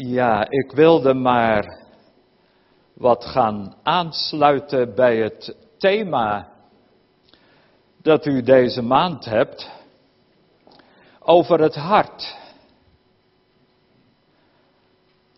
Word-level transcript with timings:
Ja, 0.00 0.50
ik 0.50 0.72
wilde 0.72 1.14
maar 1.14 1.78
wat 2.94 3.24
gaan 3.24 3.74
aansluiten 3.82 4.94
bij 4.94 5.16
het 5.16 5.56
thema 5.78 6.48
dat 8.02 8.26
u 8.26 8.42
deze 8.42 8.82
maand 8.82 9.24
hebt 9.24 9.70
over 11.18 11.60
het 11.60 11.74
hart. 11.74 12.36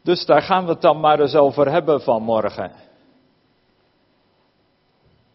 Dus 0.03 0.27
daar 0.27 0.43
gaan 0.43 0.65
we 0.65 0.71
het 0.71 0.81
dan 0.81 1.01
maar 1.01 1.21
eens 1.21 1.35
over 1.35 1.71
hebben 1.71 2.01
vanmorgen. 2.01 2.73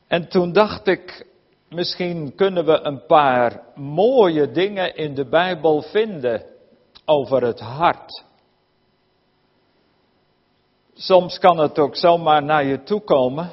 En 0.07 0.30
toen 0.30 0.52
dacht 0.54 0.88
ik, 0.88 1.28
misschien 1.70 2.36
kunnen 2.36 2.66
we 2.66 2.80
een 2.80 3.05
paar 3.05 3.62
mooie 3.76 4.52
dingen 4.52 4.96
in 4.96 5.16
de 5.16 5.26
Bijbel 5.26 5.82
vinden 5.82 6.46
over 7.05 7.44
het 7.44 7.60
hart. 7.60 8.23
Soms 10.98 11.40
kan 11.40 11.58
het 11.58 11.80
ook 11.80 11.95
zomaar 11.95 12.44
naar 12.44 12.63
je 12.63 12.84
toe 12.84 13.02
komen. 13.02 13.52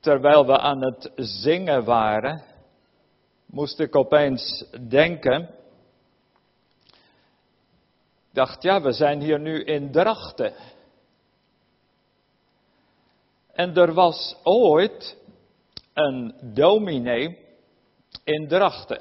Terwijl 0.00 0.46
we 0.46 0.58
aan 0.58 0.82
het 0.84 1.10
zingen 1.16 1.84
waren, 1.84 2.42
moest 3.46 3.80
ik 3.80 3.96
opeens 3.96 4.64
denken. 4.88 5.50
Dacht, 8.32 8.62
ja, 8.62 8.82
we 8.82 8.92
zijn 8.92 9.20
hier 9.20 9.40
nu 9.40 9.64
in 9.64 9.92
Drachten. 9.92 10.54
En 13.52 13.76
er 13.76 13.92
was 13.92 14.36
ooit 14.42 15.16
een 15.92 16.34
dominee 16.42 17.38
in 18.24 18.48
Drachten. 18.48 19.00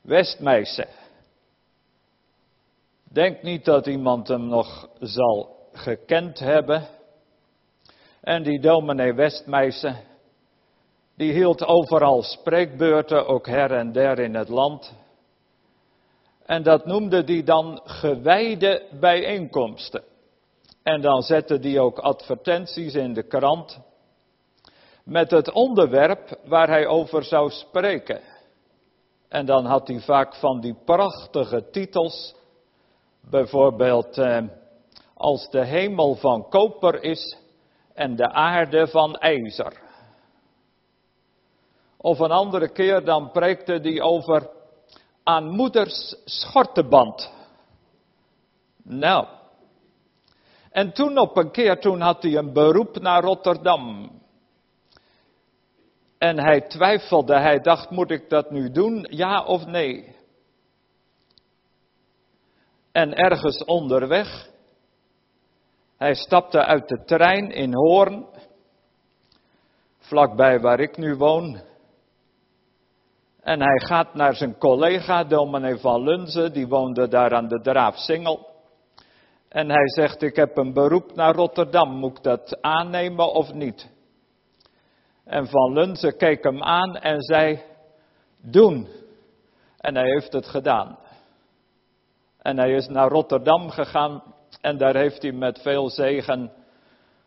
Westmeisen. 0.00 0.88
Denk 3.14 3.42
niet 3.42 3.64
dat 3.64 3.86
iemand 3.86 4.28
hem 4.28 4.46
nog 4.46 4.88
zal 5.00 5.56
gekend 5.72 6.38
hebben. 6.38 6.86
En 8.20 8.42
die 8.42 8.60
dominee 8.60 9.12
Westmeisen, 9.12 9.96
die 11.16 11.32
hield 11.32 11.64
overal 11.64 12.22
spreekbeurten, 12.22 13.26
ook 13.26 13.46
her 13.46 13.72
en 13.72 13.92
der 13.92 14.18
in 14.18 14.34
het 14.34 14.48
land. 14.48 14.94
En 16.46 16.62
dat 16.62 16.86
noemde 16.86 17.22
hij 17.24 17.42
dan 17.42 17.80
gewijde 17.84 18.82
bijeenkomsten. 19.00 20.02
En 20.82 21.00
dan 21.00 21.22
zette 21.22 21.58
hij 21.60 21.78
ook 21.78 21.98
advertenties 21.98 22.94
in 22.94 23.14
de 23.14 23.26
krant 23.26 23.80
met 25.04 25.30
het 25.30 25.52
onderwerp 25.52 26.38
waar 26.44 26.68
hij 26.68 26.86
over 26.86 27.24
zou 27.24 27.50
spreken. 27.50 28.20
En 29.28 29.46
dan 29.46 29.64
had 29.64 29.88
hij 29.88 30.00
vaak 30.00 30.34
van 30.34 30.60
die 30.60 30.76
prachtige 30.84 31.70
titels 31.70 32.42
Bijvoorbeeld, 33.30 34.18
eh, 34.18 34.42
als 35.14 35.50
de 35.50 35.64
hemel 35.64 36.14
van 36.14 36.48
koper 36.48 37.02
is 37.02 37.38
en 37.94 38.16
de 38.16 38.32
aarde 38.32 38.86
van 38.86 39.16
ijzer. 39.16 39.82
Of 41.96 42.18
een 42.18 42.30
andere 42.30 42.68
keer 42.68 43.04
dan 43.04 43.30
preekte 43.30 43.72
hij 43.72 44.00
over 44.00 44.50
aan 45.22 45.48
moeders 45.48 46.16
schorteband. 46.24 47.32
Nou. 48.82 49.26
En 50.70 50.92
toen 50.92 51.18
op 51.18 51.36
een 51.36 51.50
keer, 51.50 51.80
toen 51.80 52.00
had 52.00 52.22
hij 52.22 52.36
een 52.36 52.52
beroep 52.52 53.00
naar 53.00 53.22
Rotterdam. 53.22 54.10
En 56.18 56.38
hij 56.38 56.60
twijfelde, 56.60 57.38
hij 57.38 57.60
dacht, 57.60 57.90
moet 57.90 58.10
ik 58.10 58.28
dat 58.28 58.50
nu 58.50 58.70
doen, 58.70 59.06
ja 59.10 59.44
of 59.44 59.66
nee? 59.66 60.16
En 62.94 63.14
ergens 63.14 63.64
onderweg, 63.64 64.48
hij 65.96 66.14
stapte 66.14 66.64
uit 66.64 66.88
de 66.88 67.04
trein 67.04 67.50
in 67.50 67.74
Hoorn, 67.74 68.26
vlakbij 69.98 70.60
waar 70.60 70.80
ik 70.80 70.96
nu 70.96 71.16
woon. 71.16 71.60
En 73.40 73.60
hij 73.60 73.80
gaat 73.86 74.14
naar 74.14 74.34
zijn 74.34 74.58
collega, 74.58 75.24
dominee 75.24 75.76
van 75.76 76.02
Lunze, 76.02 76.50
die 76.50 76.68
woonde 76.68 77.08
daar 77.08 77.34
aan 77.34 77.48
de 77.48 77.60
Draafsingel. 77.60 78.48
En 79.48 79.70
hij 79.70 79.88
zegt, 79.88 80.22
ik 80.22 80.36
heb 80.36 80.56
een 80.56 80.72
beroep 80.72 81.14
naar 81.14 81.34
Rotterdam, 81.34 81.96
moet 81.96 82.16
ik 82.16 82.22
dat 82.22 82.62
aannemen 82.62 83.32
of 83.32 83.52
niet? 83.52 83.90
En 85.24 85.46
Van 85.46 85.72
Lunze 85.72 86.16
keek 86.16 86.44
hem 86.44 86.62
aan 86.62 86.96
en 86.96 87.22
zei, 87.22 87.62
doen. 88.42 88.88
En 89.78 89.94
hij 89.94 90.08
heeft 90.08 90.32
het 90.32 90.46
gedaan. 90.46 90.98
En 92.44 92.58
hij 92.58 92.72
is 92.72 92.88
naar 92.88 93.08
Rotterdam 93.08 93.70
gegaan 93.70 94.22
en 94.60 94.78
daar 94.78 94.96
heeft 94.96 95.22
hij 95.22 95.32
met 95.32 95.60
veel 95.60 95.90
zegen 95.90 96.52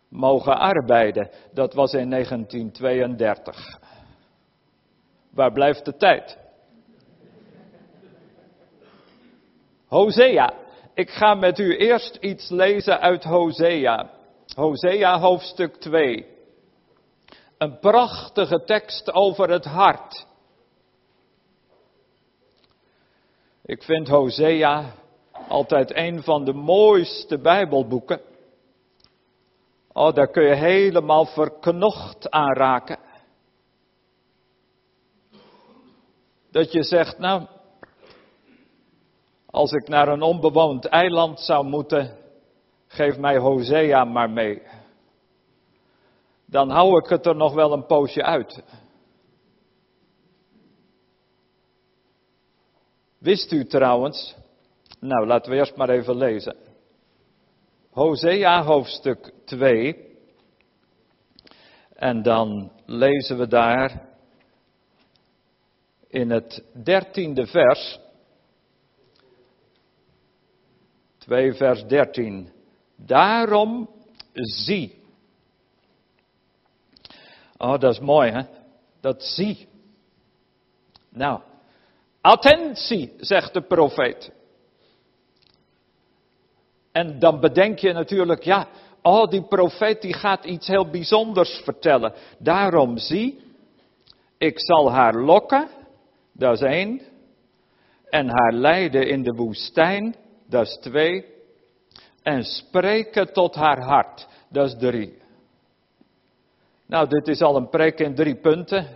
mogen 0.10 0.58
arbeiden. 0.58 1.30
Dat 1.54 1.74
was 1.74 1.94
in 1.94 2.10
1932. 2.10 3.80
Waar 5.32 5.52
blijft 5.52 5.86
de 5.86 5.98
tijd? 5.98 6.38
Hosea. 9.88 10.54
Ik 10.94 11.10
ga 11.10 11.34
met 11.34 11.60
u 11.60 11.78
eerst 11.78 12.16
iets 12.16 12.50
lezen 12.50 13.00
uit 13.00 13.24
Hosea. 13.24 14.10
Hosea 14.56 15.20
hoofdstuk 15.20 15.76
2. 15.76 16.26
Een 17.58 17.80
prachtige 17.80 18.64
tekst 18.64 19.14
over 19.14 19.50
het 19.50 19.66
hart. 19.66 20.26
Ik 23.66 23.84
vind 23.84 24.08
Hosea 24.08 24.94
altijd 25.48 25.96
een 25.96 26.24
van 26.24 26.46
de 26.46 26.54
mooiste 26.54 27.38
Bijbelboeken. 27.38 28.22
Oh, 29.94 30.14
daar 30.14 30.28
kun 30.28 30.44
je 30.44 30.56
helemaal 30.56 31.26
verknocht 31.26 32.30
aan 32.30 32.54
raken. 32.54 33.00
Dat 36.52 36.72
je 36.72 36.84
zegt, 36.84 37.20
nou, 37.20 37.46
als 39.46 39.72
ik 39.72 39.88
naar 39.88 40.08
een 40.08 40.22
onbewoond 40.22 40.86
eiland 40.86 41.40
zou 41.40 41.66
moeten, 41.66 42.18
geef 42.88 43.18
mij 43.18 43.38
Hosea 43.38 44.04
maar 44.04 44.30
mee. 44.30 44.62
Dan 46.46 46.70
hou 46.70 46.98
ik 46.98 47.10
het 47.10 47.26
er 47.26 47.36
nog 47.36 47.54
wel 47.54 47.74
een 47.74 47.86
poosje 47.86 48.24
uit. 48.24 48.64
Wist 53.18 53.52
u 53.52 53.66
trouwens 53.66 54.36
nou, 55.00 55.26
laten 55.26 55.52
we 55.52 55.58
eerst 55.58 55.76
maar 55.76 55.90
even 55.90 56.18
lezen. 56.18 56.56
Hosea 57.90 58.64
hoofdstuk 58.64 59.32
2. 59.46 60.06
En 61.94 62.22
dan 62.22 62.72
lezen 62.86 63.38
we 63.38 63.48
daar 63.48 64.08
in 66.08 66.30
het 66.30 66.64
dertiende 66.84 67.48
vers. 67.48 68.00
2 71.18 71.54
vers 71.54 71.86
13. 71.86 72.52
Daarom 72.96 73.90
zie. 74.34 75.04
Oh, 77.58 77.80
dat 77.80 77.94
is 77.94 78.00
mooi 78.00 78.32
hè. 78.32 78.42
Dat 79.02 79.24
zie. 79.24 79.68
Nou, 81.10 81.42
attentie, 82.22 83.14
zegt 83.18 83.54
de 83.54 83.62
profeet. 83.62 84.32
En 86.98 87.20
dan 87.20 87.40
bedenk 87.40 87.80
je 87.80 87.94
natuurlijk, 87.94 88.44
ja, 88.44 88.68
oh 89.02 89.30
die 89.30 89.44
profeet 89.44 90.02
die 90.02 90.14
gaat 90.14 90.46
iets 90.46 90.68
heel 90.68 90.90
bijzonders 90.90 91.62
vertellen. 91.64 92.14
Daarom 92.40 92.98
zie, 92.98 93.40
ik 94.38 94.60
zal 94.60 94.92
haar 94.92 95.16
lokken, 95.16 95.68
dat 96.34 96.54
is 96.54 96.62
één. 96.62 97.02
En 98.10 98.28
haar 98.28 98.54
leiden 98.54 99.08
in 99.08 99.24
de 99.24 99.34
woestijn, 99.34 100.16
dat 100.50 100.68
is 100.68 100.78
twee. 100.82 101.26
En 102.24 102.44
spreken 102.44 103.34
tot 103.34 103.56
haar 103.56 103.82
hart, 103.84 104.28
dat 104.50 104.68
is 104.68 104.76
drie. 104.80 105.18
Nou, 106.86 107.08
dit 107.08 107.28
is 107.28 107.42
al 107.42 107.56
een 107.56 107.70
preek 107.70 108.00
in 108.00 108.16
drie 108.16 108.36
punten. 108.36 108.88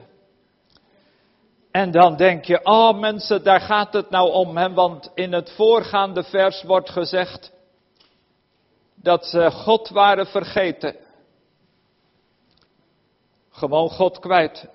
En 1.71 1.91
dan 1.91 2.15
denk 2.15 2.45
je, 2.45 2.59
oh 2.63 2.99
mensen, 2.99 3.43
daar 3.43 3.61
gaat 3.61 3.93
het 3.93 4.09
nou 4.09 4.31
om, 4.31 4.57
hè? 4.57 4.73
want 4.73 5.11
in 5.15 5.33
het 5.33 5.51
voorgaande 5.51 6.23
vers 6.23 6.63
wordt 6.63 6.89
gezegd, 6.89 7.59
dat 9.01 9.25
ze 9.25 9.51
God 9.51 9.89
waren 9.89 10.25
vergeten. 10.25 10.95
Gewoon 13.49 13.89
God 13.89 14.19
kwijt. 14.19 14.67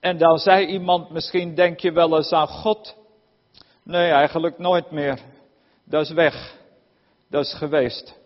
En 0.00 0.18
dan 0.18 0.38
zei 0.38 0.66
iemand, 0.66 1.10
misschien 1.10 1.54
denk 1.54 1.80
je 1.80 1.92
wel 1.92 2.16
eens 2.16 2.32
aan 2.32 2.48
God. 2.48 2.96
Nee, 3.82 4.10
eigenlijk 4.10 4.58
nooit 4.58 4.90
meer. 4.90 5.20
Dat 5.84 6.02
is 6.02 6.10
weg. 6.10 6.56
Dat 7.28 7.44
is 7.44 7.54
geweest. 7.54 8.18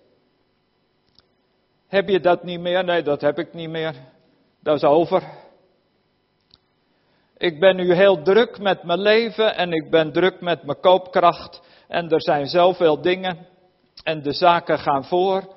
Heb 1.87 2.09
je 2.09 2.21
dat 2.21 2.43
niet 2.43 2.61
meer? 2.61 2.85
Nee, 2.85 3.03
dat 3.03 3.21
heb 3.21 3.39
ik 3.39 3.55
niet 3.55 3.71
meer. 3.71 3.95
Dat 4.63 4.77
is 4.77 4.85
over. 4.85 5.23
Ik 7.37 7.61
ben 7.61 7.77
nu 7.77 7.95
heel 7.95 8.23
druk 8.23 8.59
met 8.59 8.83
mijn 8.83 9.01
leven 9.01 9.57
en 9.57 9.73
ik 9.73 9.91
ben 9.91 10.13
druk 10.13 10.41
met 10.41 10.63
mijn 10.63 10.81
koopkracht 10.81 11.61
en 11.89 12.11
er 12.11 12.23
zijn 12.23 12.47
zoveel 12.47 13.01
dingen 13.01 13.47
en 14.03 14.23
de 14.23 14.33
zaken 14.33 14.79
gaan 14.79 15.05
voor. 15.05 15.55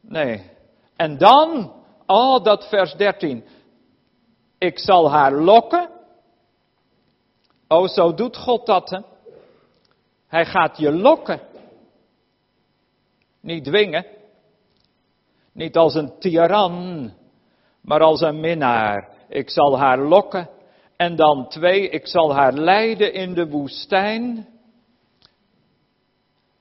Nee. 0.00 0.50
En 0.96 1.18
dan, 1.18 1.72
oh 2.06 2.44
dat 2.44 2.68
vers 2.68 2.94
13. 2.94 3.44
Ik 4.58 4.78
zal 4.78 5.10
haar 5.10 5.32
lokken. 5.32 5.88
Oh, 7.68 7.88
zo 7.88 8.14
doet 8.14 8.36
God 8.36 8.66
dat, 8.66 8.90
hè? 8.90 9.00
Hij 10.26 10.46
gaat 10.46 10.78
je 10.78 10.92
lokken. 10.92 11.40
Niet 13.40 13.64
dwingen. 13.64 14.06
Niet 15.52 15.76
als 15.76 15.94
een 15.94 16.18
tiran, 16.18 17.12
maar 17.80 18.00
als 18.00 18.20
een 18.20 18.40
minnaar. 18.40 19.08
Ik 19.28 19.50
zal 19.50 19.78
haar 19.78 19.98
lokken. 19.98 20.48
En 20.96 21.16
dan 21.16 21.48
twee, 21.48 21.88
ik 21.88 22.06
zal 22.06 22.34
haar 22.34 22.52
leiden 22.52 23.12
in 23.12 23.34
de 23.34 23.48
woestijn. 23.48 24.53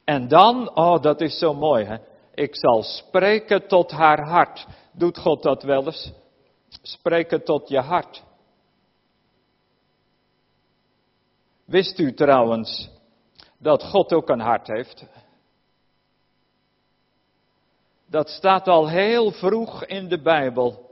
En 0.03 0.27
dan, 0.27 0.75
oh 0.75 1.01
dat 1.01 1.21
is 1.21 1.37
zo 1.37 1.53
mooi 1.53 1.85
hè. 1.85 1.97
Ik 2.33 2.55
zal 2.55 2.83
spreken 2.83 3.67
tot 3.67 3.91
haar 3.91 4.27
hart. 4.27 4.65
Doet 4.91 5.17
God 5.17 5.43
dat 5.43 5.63
wel 5.63 5.85
eens? 5.85 6.11
Spreken 6.81 7.43
tot 7.43 7.69
je 7.69 7.79
hart. 7.79 8.23
Wist 11.65 11.99
u 11.99 12.13
trouwens 12.13 12.89
dat 13.57 13.83
God 13.83 14.13
ook 14.13 14.29
een 14.29 14.39
hart 14.39 14.67
heeft? 14.67 15.05
Dat 18.05 18.29
staat 18.29 18.67
al 18.67 18.89
heel 18.89 19.31
vroeg 19.31 19.85
in 19.85 20.07
de 20.07 20.21
Bijbel. 20.21 20.91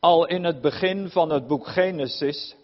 Al 0.00 0.26
in 0.26 0.44
het 0.44 0.60
begin 0.60 1.10
van 1.10 1.30
het 1.30 1.46
boek 1.46 1.66
Genesis. 1.66 2.56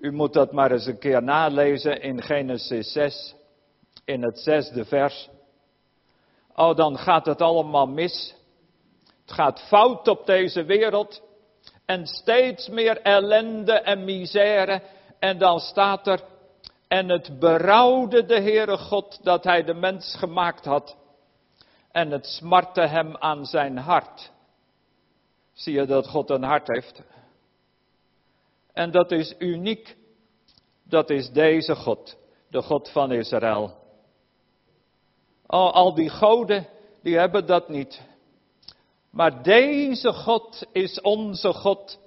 U 0.00 0.12
moet 0.12 0.32
dat 0.32 0.52
maar 0.52 0.70
eens 0.70 0.86
een 0.86 0.98
keer 0.98 1.22
nalezen 1.22 2.02
in 2.02 2.22
Genesis 2.22 2.92
6, 2.92 3.34
in 4.04 4.22
het 4.22 4.38
zesde 4.38 4.84
vers. 4.84 5.28
Oh, 6.54 6.76
dan 6.76 6.98
gaat 6.98 7.26
het 7.26 7.40
allemaal 7.40 7.86
mis. 7.86 8.34
Het 9.20 9.32
gaat 9.32 9.60
fout 9.60 10.08
op 10.08 10.26
deze 10.26 10.64
wereld. 10.64 11.22
En 11.86 12.06
steeds 12.06 12.68
meer 12.68 13.00
ellende 13.00 13.72
en 13.72 14.04
misère. 14.04 14.82
En 15.18 15.38
dan 15.38 15.58
staat 15.60 16.06
er, 16.06 16.20
en 16.88 17.08
het 17.08 17.38
berouwde 17.38 18.24
de 18.24 18.40
Heere 18.40 18.76
God 18.76 19.18
dat 19.22 19.44
hij 19.44 19.64
de 19.64 19.74
mens 19.74 20.16
gemaakt 20.18 20.64
had. 20.64 20.96
En 21.92 22.10
het 22.10 22.26
smartte 22.26 22.80
hem 22.80 23.16
aan 23.16 23.46
zijn 23.46 23.78
hart. 23.78 24.30
Zie 25.52 25.74
je 25.74 25.86
dat 25.86 26.08
God 26.08 26.30
een 26.30 26.42
hart 26.42 26.66
heeft? 26.66 27.02
En 28.72 28.90
dat 28.90 29.10
is 29.10 29.34
uniek. 29.38 29.96
Dat 30.84 31.10
is 31.10 31.30
deze 31.30 31.74
God, 31.74 32.16
de 32.48 32.62
God 32.62 32.88
van 32.88 33.12
Israël. 33.12 33.78
Oh, 35.46 35.72
al 35.72 35.94
die 35.94 36.10
goden, 36.10 36.68
die 37.02 37.18
hebben 37.18 37.46
dat 37.46 37.68
niet. 37.68 38.02
Maar 39.10 39.42
deze 39.42 40.12
God 40.12 40.66
is 40.72 41.00
onze 41.00 41.52
God. 41.52 41.98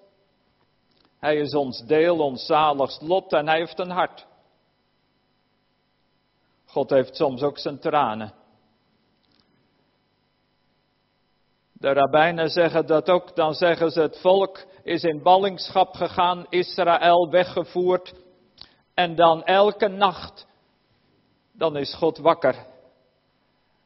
Hij 1.20 1.38
is 1.38 1.54
ons 1.54 1.86
deel, 1.86 2.20
ons 2.20 2.46
zaligst 2.46 3.02
lot 3.02 3.34
en 3.34 3.48
hij 3.48 3.58
heeft 3.58 3.80
een 3.80 3.90
hart. 3.90 4.26
God 6.66 6.90
heeft 6.90 7.16
soms 7.16 7.42
ook 7.42 7.58
zijn 7.58 7.80
tranen. 7.80 8.34
De 11.84 11.94
rabbijnen 11.94 12.50
zeggen 12.50 12.86
dat 12.86 13.10
ook, 13.10 13.36
dan 13.36 13.54
zeggen 13.54 13.92
ze 13.92 14.02
het 14.02 14.20
volk 14.20 14.66
is 14.84 15.04
in 15.04 15.22
ballingschap 15.22 15.94
gegaan, 15.94 16.46
Israël 16.50 17.30
weggevoerd. 17.30 18.14
En 18.94 19.16
dan 19.16 19.44
elke 19.44 19.88
nacht, 19.88 20.48
dan 21.54 21.78
is 21.78 21.96
God 21.96 22.18
wakker. 22.18 22.66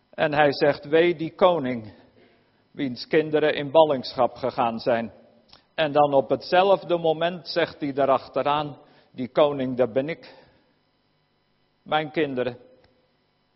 En 0.10 0.34
hij 0.34 0.54
zegt, 0.54 0.86
wee 0.86 1.16
die 1.16 1.36
koning, 1.36 1.94
wiens 2.72 3.08
kinderen 3.08 3.56
in 3.56 3.72
ballingschap 3.72 4.36
gegaan 4.36 4.80
zijn. 4.80 5.14
En 5.76 5.92
dan 5.92 6.14
op 6.14 6.30
hetzelfde 6.30 6.98
moment 6.98 7.48
zegt 7.48 7.80
hij 7.80 7.94
erachteraan, 7.96 8.78
die 9.12 9.30
koning, 9.30 9.78
dat 9.78 9.94
ben 9.94 10.10
ik. 10.10 10.36
Mijn 11.84 12.12
kinderen. 12.12 12.58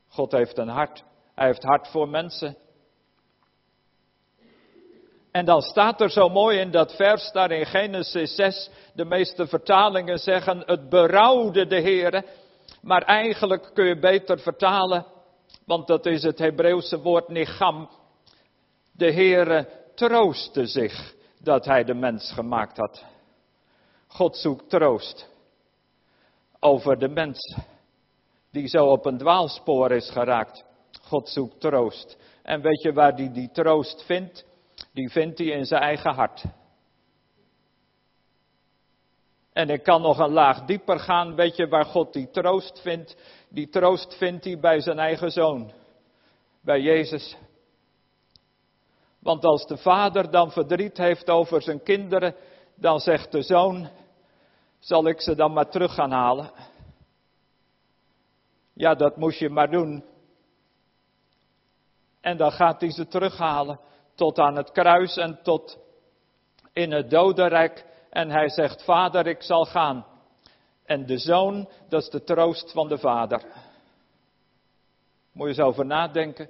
God 0.07 0.31
heeft 0.31 0.57
een 0.57 0.69
hart. 0.69 1.03
Hij 1.35 1.45
heeft 1.45 1.63
hart 1.63 1.88
voor 1.88 2.09
mensen. 2.09 2.57
En 5.31 5.45
dan 5.45 5.61
staat 5.61 6.01
er 6.01 6.09
zo 6.09 6.29
mooi 6.29 6.59
in 6.59 6.71
dat 6.71 6.95
vers 6.95 7.31
daar 7.31 7.51
in 7.51 7.65
Genesis 7.65 8.35
6, 8.35 8.69
de 8.93 9.05
meeste 9.05 9.47
vertalingen 9.47 10.17
zeggen 10.17 10.63
het 10.65 10.89
berouwde 10.89 11.67
de 11.67 11.81
Heere. 11.81 12.25
Maar 12.81 13.01
eigenlijk 13.01 13.69
kun 13.73 13.85
je 13.85 13.99
beter 13.99 14.39
vertalen, 14.39 15.05
want 15.65 15.87
dat 15.87 16.05
is 16.05 16.23
het 16.23 16.39
Hebreeuwse 16.39 17.01
woord 17.01 17.27
nicham. 17.27 17.89
De 18.91 19.13
Heere 19.13 19.67
troostte 19.95 20.65
zich 20.65 21.13
dat 21.39 21.65
hij 21.65 21.83
de 21.83 21.93
mens 21.93 22.31
gemaakt 22.31 22.77
had. 22.77 23.03
God 24.07 24.37
zoekt 24.37 24.69
troost 24.69 25.29
over 26.59 26.99
de 26.99 27.07
mens 27.07 27.57
die 28.51 28.67
zo 28.67 28.85
op 28.85 29.05
een 29.05 29.17
dwaalspoor 29.17 29.91
is 29.91 30.09
geraakt. 30.09 30.63
God 31.01 31.29
zoekt 31.29 31.59
troost. 31.59 32.17
En 32.43 32.61
weet 32.61 32.81
je 32.81 32.93
waar 32.93 33.13
hij 33.13 33.31
die 33.31 33.51
troost 33.51 34.03
vindt? 34.05 34.45
Die 34.93 35.09
vindt 35.09 35.37
hij 35.37 35.47
in 35.47 35.65
zijn 35.65 35.81
eigen 35.81 36.13
hart. 36.13 36.43
En 39.53 39.69
ik 39.69 39.83
kan 39.83 40.01
nog 40.01 40.17
een 40.17 40.31
laag 40.31 40.65
dieper 40.65 40.99
gaan. 40.99 41.35
Weet 41.35 41.55
je 41.55 41.67
waar 41.67 41.85
God 41.85 42.13
die 42.13 42.29
troost 42.29 42.81
vindt? 42.81 43.15
Die 43.49 43.69
troost 43.69 44.17
vindt 44.17 44.45
hij 44.45 44.59
bij 44.59 44.81
zijn 44.81 44.99
eigen 44.99 45.31
zoon. 45.31 45.71
Bij 46.61 46.81
Jezus. 46.81 47.37
Want 49.19 49.45
als 49.45 49.65
de 49.65 49.77
vader 49.77 50.31
dan 50.31 50.51
verdriet 50.51 50.97
heeft 50.97 51.29
over 51.29 51.61
zijn 51.61 51.83
kinderen, 51.83 52.35
dan 52.75 52.99
zegt 52.99 53.31
de 53.31 53.41
zoon, 53.41 53.89
zal 54.79 55.07
ik 55.07 55.21
ze 55.21 55.35
dan 55.35 55.53
maar 55.53 55.69
terug 55.69 55.93
gaan 55.93 56.11
halen? 56.11 56.51
Ja, 58.73 58.95
dat 58.95 59.17
moest 59.17 59.39
je 59.39 59.49
maar 59.49 59.71
doen. 59.71 60.03
En 62.21 62.37
dan 62.37 62.51
gaat 62.51 62.81
hij 62.81 62.91
ze 62.91 63.07
terughalen 63.07 63.79
tot 64.15 64.39
aan 64.39 64.55
het 64.55 64.71
kruis 64.71 65.17
en 65.17 65.39
tot 65.43 65.77
in 66.73 66.91
het 66.91 67.09
dodenrijk. 67.09 67.85
En 68.09 68.29
hij 68.29 68.50
zegt, 68.50 68.83
vader, 68.83 69.27
ik 69.27 69.41
zal 69.41 69.65
gaan. 69.65 70.05
En 70.86 71.05
de 71.05 71.17
zoon, 71.17 71.69
dat 71.89 72.01
is 72.01 72.09
de 72.09 72.24
troost 72.24 72.71
van 72.71 72.88
de 72.88 72.97
vader. 72.97 73.41
Moet 75.31 75.43
je 75.43 75.53
eens 75.53 75.67
over 75.67 75.86
nadenken. 75.86 76.50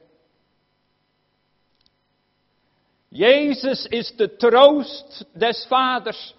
Jezus 3.07 3.85
is 3.85 4.15
de 4.15 4.35
troost 4.35 5.25
des 5.33 5.65
vaders. 5.67 6.35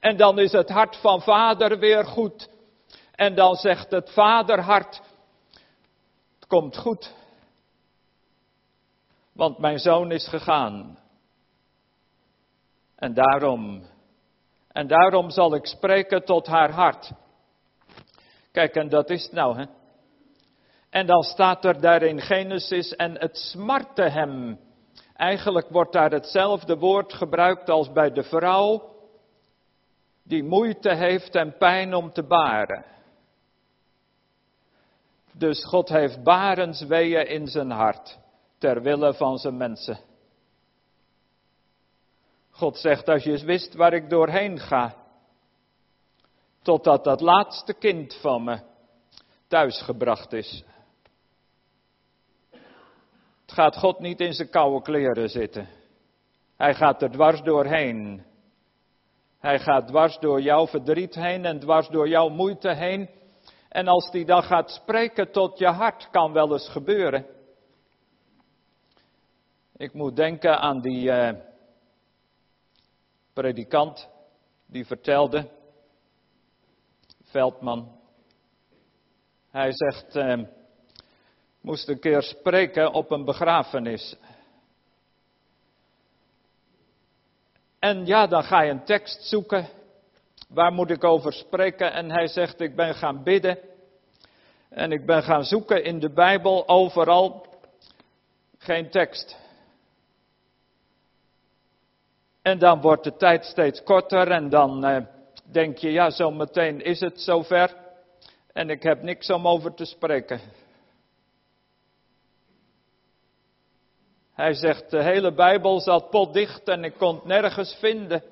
En 0.00 0.16
dan 0.16 0.38
is 0.38 0.52
het 0.52 0.68
hart 0.68 0.96
van 0.96 1.22
vader 1.22 1.78
weer 1.78 2.04
goed. 2.04 2.48
En 3.14 3.34
dan 3.34 3.54
zegt 3.54 3.90
het 3.90 4.10
vaderhart, 4.10 5.00
het 6.34 6.46
komt 6.46 6.76
goed. 6.76 7.14
Want 9.34 9.58
mijn 9.58 9.78
zoon 9.78 10.10
is 10.10 10.28
gegaan. 10.28 10.98
En 12.96 13.14
daarom, 13.14 13.82
en 14.68 14.86
daarom 14.86 15.30
zal 15.30 15.54
ik 15.54 15.66
spreken 15.66 16.24
tot 16.24 16.46
haar 16.46 16.70
hart. 16.70 17.12
Kijk, 18.52 18.74
en 18.74 18.88
dat 18.88 19.10
is 19.10 19.22
het 19.22 19.32
nou, 19.32 19.58
hè. 19.58 19.64
En 20.90 21.06
dan 21.06 21.22
staat 21.22 21.64
er 21.64 21.80
daar 21.80 22.02
in 22.02 22.20
Genesis, 22.20 22.94
en 22.94 23.18
het 23.18 23.36
smartte 23.36 24.02
hem. 24.02 24.60
Eigenlijk 25.16 25.68
wordt 25.68 25.92
daar 25.92 26.10
hetzelfde 26.10 26.76
woord 26.76 27.12
gebruikt 27.12 27.70
als 27.70 27.92
bij 27.92 28.10
de 28.10 28.22
vrouw, 28.22 28.94
die 30.22 30.44
moeite 30.44 30.94
heeft 30.94 31.34
en 31.34 31.56
pijn 31.56 31.94
om 31.94 32.12
te 32.12 32.22
baren. 32.22 32.84
Dus 35.32 35.64
God 35.64 35.88
heeft 35.88 36.22
barensweeën 36.22 37.28
in 37.28 37.46
zijn 37.46 37.70
hart 37.70 38.22
ter 38.64 38.82
wille 38.82 39.14
van 39.14 39.38
zijn 39.38 39.56
mensen. 39.56 39.98
God 42.50 42.76
zegt, 42.76 43.08
als 43.08 43.22
je 43.22 43.30
eens 43.30 43.42
wist 43.42 43.74
waar 43.74 43.92
ik 43.92 44.10
doorheen 44.10 44.58
ga, 44.58 44.94
totdat 46.62 47.04
dat 47.04 47.20
laatste 47.20 47.74
kind 47.74 48.14
van 48.20 48.44
me 48.44 48.58
thuisgebracht 49.48 50.32
is. 50.32 50.64
Het 53.40 53.52
gaat 53.52 53.76
God 53.76 53.98
niet 53.98 54.20
in 54.20 54.32
zijn 54.32 54.50
koude 54.50 54.82
kleren 54.82 55.28
zitten. 55.28 55.68
Hij 56.56 56.74
gaat 56.74 57.02
er 57.02 57.10
dwars 57.10 57.42
doorheen. 57.42 58.24
Hij 59.38 59.58
gaat 59.58 59.86
dwars 59.86 60.18
door 60.18 60.40
jouw 60.40 60.66
verdriet 60.66 61.14
heen 61.14 61.44
en 61.44 61.60
dwars 61.60 61.88
door 61.88 62.08
jouw 62.08 62.28
moeite 62.28 62.74
heen. 62.74 63.10
En 63.68 63.88
als 63.88 64.10
die 64.10 64.24
dan 64.24 64.42
gaat 64.42 64.70
spreken 64.70 65.30
tot 65.32 65.58
je 65.58 65.68
hart, 65.68 66.08
kan 66.10 66.32
wel 66.32 66.52
eens 66.52 66.68
gebeuren. 66.68 67.26
Ik 69.76 69.92
moet 69.92 70.16
denken 70.16 70.58
aan 70.58 70.80
die 70.80 71.02
uh, 71.04 71.30
predikant 73.32 74.08
die 74.66 74.86
vertelde, 74.86 75.48
Veldman, 77.22 78.00
hij 79.50 79.70
zegt, 79.72 80.16
eh, 80.16 80.38
moest 81.60 81.88
een 81.88 82.00
keer 82.00 82.22
spreken 82.22 82.92
op 82.92 83.10
een 83.10 83.24
begrafenis. 83.24 84.16
En 87.78 88.06
ja, 88.06 88.26
dan 88.26 88.44
ga 88.44 88.62
je 88.62 88.70
een 88.70 88.84
tekst 88.84 89.22
zoeken. 89.22 89.68
Waar 90.48 90.72
moet 90.72 90.90
ik 90.90 91.04
over 91.04 91.32
spreken? 91.32 91.92
En 91.92 92.10
hij 92.10 92.26
zegt, 92.26 92.60
ik 92.60 92.76
ben 92.76 92.94
gaan 92.94 93.22
bidden. 93.22 93.58
En 94.68 94.92
ik 94.92 95.06
ben 95.06 95.22
gaan 95.22 95.44
zoeken 95.44 95.84
in 95.84 95.98
de 95.98 96.10
Bijbel 96.10 96.68
overal. 96.68 97.46
Geen 98.58 98.90
tekst. 98.90 99.42
En 102.44 102.58
dan 102.58 102.80
wordt 102.80 103.04
de 103.04 103.16
tijd 103.16 103.44
steeds 103.44 103.82
korter 103.82 104.30
en 104.30 104.48
dan 104.48 104.84
eh, 104.84 105.02
denk 105.44 105.78
je, 105.78 105.92
ja, 105.92 106.10
zo 106.10 106.30
meteen 106.30 106.80
is 106.80 107.00
het 107.00 107.20
zover. 107.20 107.76
En 108.52 108.70
ik 108.70 108.82
heb 108.82 109.02
niks 109.02 109.30
om 109.30 109.48
over 109.48 109.74
te 109.74 109.84
spreken. 109.84 110.40
Hij 114.32 114.54
zegt, 114.54 114.90
de 114.90 115.02
hele 115.02 115.32
Bijbel 115.32 115.80
zat 115.80 116.10
potdicht 116.10 116.68
en 116.68 116.84
ik 116.84 116.94
kon 116.98 117.14
het 117.14 117.24
nergens 117.24 117.76
vinden. 117.80 118.22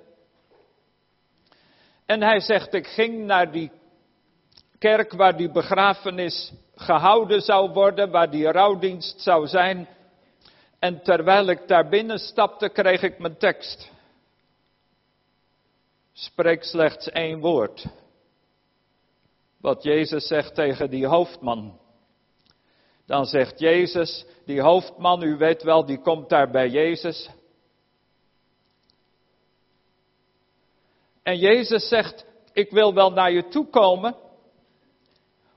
En 2.06 2.22
hij 2.22 2.40
zegt, 2.40 2.74
ik 2.74 2.86
ging 2.86 3.24
naar 3.24 3.52
die 3.52 3.70
kerk 4.78 5.12
waar 5.12 5.36
die 5.36 5.50
begrafenis 5.50 6.52
gehouden 6.74 7.40
zou 7.40 7.70
worden, 7.70 8.10
waar 8.10 8.30
die 8.30 8.50
rouwdienst 8.50 9.20
zou 9.20 9.46
zijn. 9.46 9.88
En 10.78 11.02
terwijl 11.02 11.46
ik 11.46 11.68
daar 11.68 11.88
binnen 11.88 12.18
stapte, 12.18 12.68
kreeg 12.68 13.02
ik 13.02 13.18
mijn 13.18 13.36
tekst. 13.36 13.91
Spreek 16.22 16.64
slechts 16.64 17.08
één 17.08 17.40
woord. 17.40 17.86
Wat 19.60 19.82
Jezus 19.82 20.26
zegt 20.26 20.54
tegen 20.54 20.90
die 20.90 21.06
hoofdman. 21.06 21.80
Dan 23.06 23.24
zegt 23.24 23.58
Jezus, 23.58 24.26
die 24.44 24.60
hoofdman, 24.60 25.22
u 25.22 25.36
weet 25.36 25.62
wel, 25.62 25.84
die 25.84 26.00
komt 26.00 26.28
daar 26.28 26.50
bij 26.50 26.68
Jezus. 26.68 27.30
En 31.22 31.38
Jezus 31.38 31.88
zegt, 31.88 32.24
ik 32.52 32.70
wil 32.70 32.94
wel 32.94 33.10
naar 33.10 33.32
je 33.32 33.48
toe 33.48 33.66
komen 33.66 34.16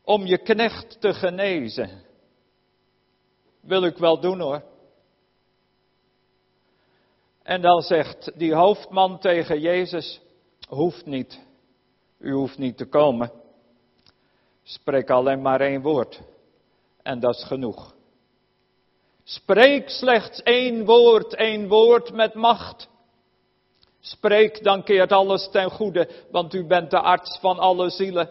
om 0.03 0.25
je 0.25 0.37
knecht 0.37 1.01
te 1.01 1.13
genezen. 1.13 2.03
Wil 3.61 3.83
ik 3.83 3.97
wel 3.97 4.19
doen 4.19 4.39
hoor. 4.39 4.63
En 7.43 7.61
dan 7.61 7.81
zegt 7.81 8.39
die 8.39 8.53
hoofdman 8.53 9.19
tegen 9.19 9.59
Jezus, 9.59 10.23
hoeft 10.67 11.05
niet, 11.05 11.39
u 12.19 12.31
hoeft 12.31 12.57
niet 12.57 12.77
te 12.77 12.85
komen. 12.85 13.31
Spreek 14.63 15.09
alleen 15.09 15.41
maar 15.41 15.61
één 15.61 15.81
woord. 15.81 16.21
En 17.01 17.19
dat 17.19 17.35
is 17.35 17.43
genoeg. 17.43 17.95
Spreek 19.23 19.89
slechts 19.89 20.43
één 20.43 20.85
woord, 20.85 21.35
één 21.35 21.67
woord 21.67 22.13
met 22.13 22.33
macht. 22.33 22.89
Spreek, 23.99 24.63
dan 24.63 24.83
keert 24.83 25.11
alles 25.11 25.49
ten 25.51 25.71
goede, 25.71 26.09
want 26.31 26.53
u 26.53 26.65
bent 26.65 26.91
de 26.91 26.99
arts 26.99 27.39
van 27.39 27.59
alle 27.59 27.89
zielen. 27.89 28.29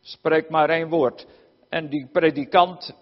Spreek 0.00 0.50
maar 0.50 0.70
één 0.70 0.88
woord. 0.88 1.26
En 1.68 1.88
die 1.88 2.08
predikant, 2.12 2.94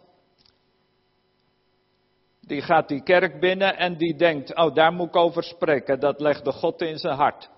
die 2.47 2.63
gaat 2.63 2.89
die 2.89 3.03
kerk 3.03 3.41
binnen 3.41 3.77
en 3.77 3.97
die 3.97 4.17
denkt, 4.17 4.57
oh 4.57 4.75
daar 4.75 4.93
moet 4.93 5.09
ik 5.09 5.17
over 5.17 5.43
spreken. 5.43 6.01
Dat 6.01 6.21
legde 6.21 6.53
God 6.53 6.83
in 6.83 6.99
zijn 6.99 7.17
hart. 7.17 7.51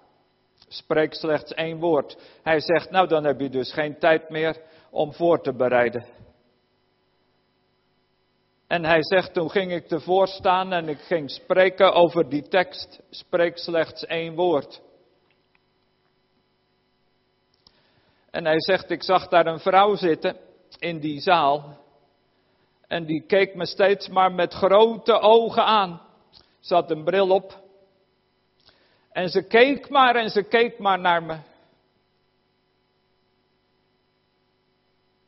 Spreek 0.68 1.14
slechts 1.14 1.54
één 1.54 1.78
woord. 1.78 2.16
Hij 2.42 2.60
zegt, 2.60 2.90
nou 2.90 3.08
dan 3.08 3.24
heb 3.24 3.40
je 3.40 3.48
dus 3.48 3.72
geen 3.72 3.98
tijd 3.98 4.30
meer 4.30 4.56
om 4.90 5.12
voor 5.12 5.42
te 5.42 5.54
bereiden. 5.54 6.06
En 8.66 8.84
hij 8.84 9.02
zegt, 9.02 9.34
toen 9.34 9.50
ging 9.50 9.72
ik 9.72 9.90
ervoor 9.90 10.28
staan 10.28 10.72
en 10.72 10.88
ik 10.88 11.00
ging 11.00 11.30
spreken 11.30 11.92
over 11.92 12.28
die 12.28 12.48
tekst. 12.48 13.00
Spreek 13.10 13.58
slechts 13.58 14.06
één 14.06 14.34
woord. 14.34 14.82
En 18.30 18.44
hij 18.44 18.60
zegt, 18.60 18.90
ik 18.90 19.02
zag 19.02 19.28
daar 19.28 19.46
een 19.46 19.60
vrouw 19.60 19.94
zitten 19.94 20.36
in 20.78 20.98
die 20.98 21.20
zaal. 21.20 21.78
En 22.88 23.04
die 23.04 23.20
keek 23.26 23.54
me 23.54 23.66
steeds 23.66 24.08
maar 24.08 24.32
met 24.32 24.52
grote 24.52 25.18
ogen 25.20 25.64
aan. 25.64 26.00
Had 26.68 26.90
een 26.90 27.04
bril 27.04 27.30
op. 27.30 27.62
En 29.12 29.28
ze 29.28 29.42
keek 29.42 29.88
maar 29.90 30.16
en 30.16 30.30
ze 30.30 30.42
keek 30.42 30.78
maar 30.78 30.98
naar 30.98 31.22
me. 31.22 31.38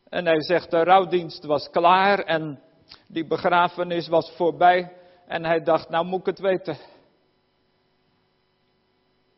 En 0.09 0.27
hij 0.27 0.43
zegt, 0.43 0.71
de 0.71 0.83
rouwdienst 0.83 1.45
was 1.45 1.71
klaar 1.71 2.19
en 2.19 2.63
die 3.07 3.27
begrafenis 3.27 4.09
was 4.09 4.33
voorbij. 4.37 4.93
En 5.27 5.45
hij 5.45 5.63
dacht, 5.63 5.89
nou 5.89 6.05
moet 6.05 6.21
ik 6.21 6.27
het 6.27 6.39
weten. 6.39 6.77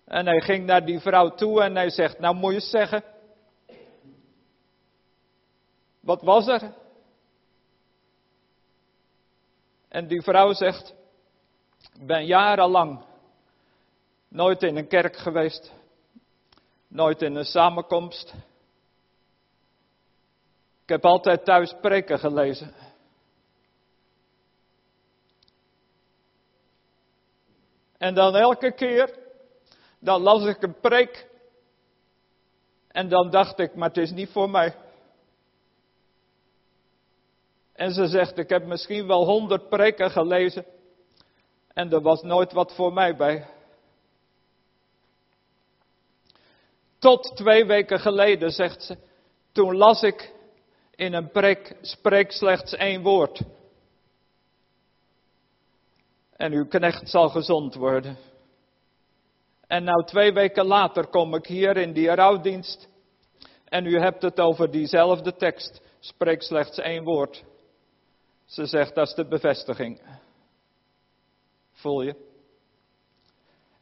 En 0.05 0.27
hij 0.27 0.41
ging 0.41 0.67
naar 0.67 0.85
die 0.85 1.01
vrouw 1.01 1.35
toe 1.35 1.63
en 1.63 1.77
hij 1.77 1.91
zegt, 1.91 2.19
nou 2.19 2.35
moet 2.35 2.53
je 2.53 2.61
zeggen. 2.61 3.05
Wat 6.01 6.23
was 6.23 6.47
er? 6.47 6.73
En 9.93 10.07
die 10.07 10.23
vrouw 10.23 10.53
zegt, 10.53 10.95
ik 11.95 12.07
ben 12.07 12.27
jarenlang 12.27 13.05
nooit 14.29 14.63
in 14.63 14.77
een 14.77 14.89
kerk 14.89 15.17
geweest, 15.17 15.73
nooit 16.89 17.23
in 17.23 17.35
een 17.35 17.45
samenkomst. 17.45 18.35
Ik 20.83 20.89
heb 20.89 21.05
altijd 21.05 21.45
thuis 21.45 21.75
preken 21.81 22.19
gelezen. 22.19 22.75
En 27.99 28.15
dan 28.15 28.37
elke 28.37 28.73
keer, 28.73 29.19
dan 29.99 30.21
las 30.21 30.45
ik 30.45 30.63
een 30.63 30.81
preek. 30.81 31.29
En 32.89 33.09
dan 33.09 33.31
dacht 33.31 33.59
ik, 33.59 33.75
maar 33.75 33.89
het 33.89 33.99
is 33.99 34.11
niet 34.11 34.31
voor 34.31 34.51
mij. 34.51 34.75
En 37.73 37.93
ze 37.93 38.07
zegt, 38.07 38.39
ik 38.39 38.49
heb 38.49 38.67
misschien 38.67 39.07
wel 39.07 39.25
honderd 39.25 39.69
preken 39.69 40.11
gelezen. 40.11 40.65
En 41.73 41.93
er 41.93 42.01
was 42.01 42.23
nooit 42.23 42.53
wat 42.53 42.75
voor 42.75 42.93
mij 42.93 43.17
bij. 43.17 43.47
Tot 46.99 47.37
twee 47.37 47.65
weken 47.65 48.01
geleden, 48.01 48.51
zegt 48.51 48.83
ze, 48.83 48.97
toen 49.53 49.77
las 49.77 50.03
ik 50.03 50.33
in 50.95 51.13
een 51.13 51.31
preek, 51.31 51.77
spreek 51.81 52.33
slechts 52.33 52.73
één 52.73 53.03
woord. 53.03 53.43
En 56.37 56.53
uw 56.53 56.67
knecht 56.67 57.09
zal 57.09 57.29
gezond 57.29 57.75
worden. 57.75 58.17
En 59.67 59.85
nou 59.85 60.05
twee 60.05 60.33
weken 60.33 60.67
later 60.67 61.07
kom 61.07 61.35
ik 61.35 61.47
hier 61.47 61.77
in 61.77 61.93
die 61.93 62.15
rouwdienst. 62.15 62.89
En 63.65 63.87
u 63.87 63.99
hebt 63.99 64.23
het 64.23 64.41
over 64.41 64.71
diezelfde 64.71 65.37
tekst. 65.37 65.81
Spreek 66.01 66.43
slechts 66.43 66.79
één 66.79 67.05
woord. 67.05 67.45
Ze 68.53 68.67
zegt, 68.67 68.95
dat 68.95 69.09
is 69.09 69.15
de 69.15 69.27
bevestiging. 69.27 70.01
Voel 71.73 72.03
je? 72.03 72.17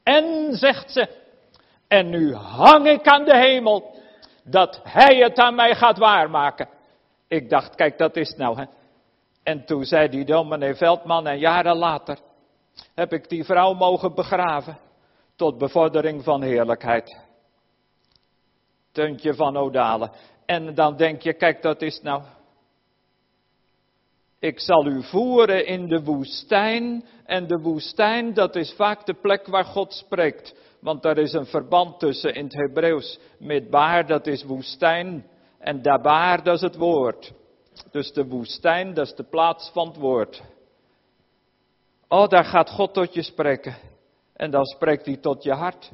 En 0.02 0.54
zegt 0.54 0.90
ze, 0.90 1.08
en 1.88 2.10
nu 2.10 2.34
hang 2.34 2.86
ik 2.86 3.06
aan 3.06 3.24
de 3.24 3.36
hemel 3.36 4.00
dat 4.44 4.80
hij 4.84 5.16
het 5.16 5.38
aan 5.38 5.54
mij 5.54 5.74
gaat 5.74 5.98
waarmaken. 5.98 6.68
Ik 7.28 7.50
dacht, 7.50 7.74
kijk, 7.74 7.98
dat 7.98 8.16
is 8.16 8.34
nou. 8.36 8.58
Hè? 8.58 8.64
En 9.42 9.64
toen 9.64 9.84
zei 9.84 10.08
die 10.08 10.24
dominee 10.24 10.74
Veldman, 10.74 11.26
en 11.26 11.38
jaren 11.38 11.76
later 11.76 12.18
heb 12.94 13.12
ik 13.12 13.28
die 13.28 13.44
vrouw 13.44 13.74
mogen 13.74 14.14
begraven. 14.14 14.78
Tot 15.36 15.58
bevordering 15.58 16.24
van 16.24 16.42
heerlijkheid. 16.42 17.18
Tuntje 18.92 19.34
van 19.34 19.56
Odalen. 19.56 20.10
En 20.46 20.74
dan 20.74 20.96
denk 20.96 21.22
je, 21.22 21.34
kijk, 21.34 21.62
dat 21.62 21.82
is 21.82 22.00
nou. 22.02 22.22
Ik 24.40 24.60
zal 24.60 24.86
u 24.86 25.02
voeren 25.02 25.66
in 25.66 25.88
de 25.88 26.02
woestijn. 26.02 27.04
En 27.24 27.46
de 27.46 27.58
woestijn, 27.58 28.34
dat 28.34 28.56
is 28.56 28.72
vaak 28.72 29.06
de 29.06 29.14
plek 29.14 29.46
waar 29.46 29.64
God 29.64 29.92
spreekt. 29.92 30.54
Want 30.80 31.04
er 31.04 31.18
is 31.18 31.32
een 31.32 31.46
verband 31.46 31.98
tussen 31.98 32.34
in 32.34 32.44
het 32.44 32.54
Hebreeuws. 32.54 33.18
Midbaar, 33.38 34.06
dat 34.06 34.26
is 34.26 34.44
woestijn. 34.44 35.26
En 35.58 35.82
dabaar, 35.82 36.42
dat 36.42 36.54
is 36.54 36.60
het 36.60 36.76
woord. 36.76 37.32
Dus 37.90 38.12
de 38.12 38.26
woestijn, 38.26 38.94
dat 38.94 39.06
is 39.06 39.14
de 39.14 39.24
plaats 39.24 39.70
van 39.72 39.88
het 39.88 39.96
woord. 39.96 40.42
Oh, 42.08 42.28
daar 42.28 42.44
gaat 42.44 42.70
God 42.70 42.94
tot 42.94 43.14
je 43.14 43.22
spreken. 43.22 43.76
En 44.36 44.50
dan 44.50 44.64
spreekt 44.64 45.06
hij 45.06 45.16
tot 45.16 45.42
je 45.42 45.52
hart. 45.52 45.90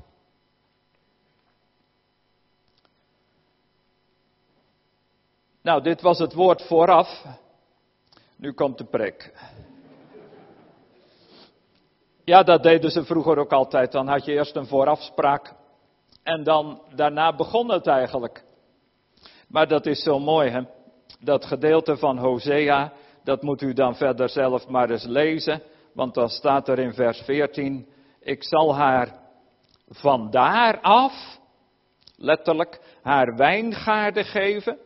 Nou, 5.63 5.83
dit 5.83 6.01
was 6.01 6.19
het 6.19 6.33
woord 6.33 6.63
vooraf. 6.63 7.25
Nu 8.37 8.53
komt 8.53 8.79
de 8.79 8.85
preek. 8.85 9.33
Ja, 12.25 12.43
dat 12.43 12.63
deden 12.63 12.91
ze 12.91 13.05
vroeger 13.05 13.39
ook 13.39 13.53
altijd. 13.53 13.93
Dan 13.93 14.09
had 14.09 14.25
je 14.25 14.33
eerst 14.33 14.57
een 14.57 14.67
voorafspraak 14.67 15.55
en 16.23 16.45
dan 16.45 16.81
daarna 16.95 17.35
begon 17.35 17.71
het 17.71 17.87
eigenlijk. 17.87 18.45
Maar 19.49 19.69
dat 19.69 19.87
is 19.87 20.03
zo 20.03 20.19
mooi, 20.19 20.51
hè? 20.51 20.61
Dat 21.21 21.45
gedeelte 21.45 21.97
van 21.97 22.19
Hosea, 22.19 22.93
dat 23.25 23.43
moet 23.43 23.63
u 23.63 23.73
dan 23.73 23.97
verder 23.97 24.29
zelf 24.29 24.69
maar 24.69 24.91
eens 24.91 25.05
lezen. 25.05 25.63
Want 25.95 26.15
dan 26.15 26.29
staat 26.29 26.69
er 26.69 26.79
in 26.79 26.95
vers 26.95 27.21
14, 27.21 27.89
ik 28.21 28.45
zal 28.45 28.75
haar 28.75 29.19
van 29.89 30.31
daar 30.31 30.81
af, 30.81 31.39
letterlijk, 32.17 32.81
haar 33.03 33.37
wijngaarden 33.37 34.25
geven. 34.25 34.79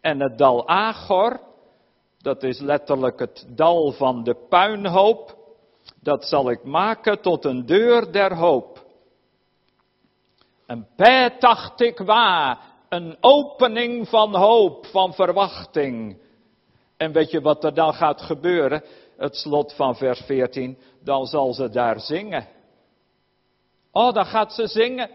En 0.00 0.20
het 0.20 0.38
dal 0.38 0.68
Agor, 0.68 1.40
dat 2.22 2.42
is 2.42 2.60
letterlijk 2.60 3.18
het 3.18 3.46
dal 3.48 3.92
van 3.92 4.24
de 4.24 4.34
puinhoop, 4.48 5.36
dat 6.00 6.24
zal 6.24 6.50
ik 6.50 6.64
maken 6.64 7.20
tot 7.20 7.44
een 7.44 7.66
deur 7.66 8.12
der 8.12 8.36
hoop. 8.36 8.84
Een 10.66 10.86
petachtikwa, 10.96 12.58
een 12.88 13.16
opening 13.20 14.08
van 14.08 14.34
hoop, 14.34 14.86
van 14.86 15.14
verwachting. 15.14 16.20
En 16.96 17.12
weet 17.12 17.30
je 17.30 17.40
wat 17.40 17.64
er 17.64 17.74
dan 17.74 17.94
gaat 17.94 18.22
gebeuren? 18.22 18.84
Het 19.16 19.36
slot 19.36 19.74
van 19.74 19.96
vers 19.96 20.20
14, 20.20 20.78
dan 21.00 21.26
zal 21.26 21.52
ze 21.52 21.68
daar 21.68 22.00
zingen. 22.00 22.48
Oh, 23.92 24.12
dan 24.12 24.26
gaat 24.26 24.52
ze 24.52 24.66
zingen. 24.66 25.10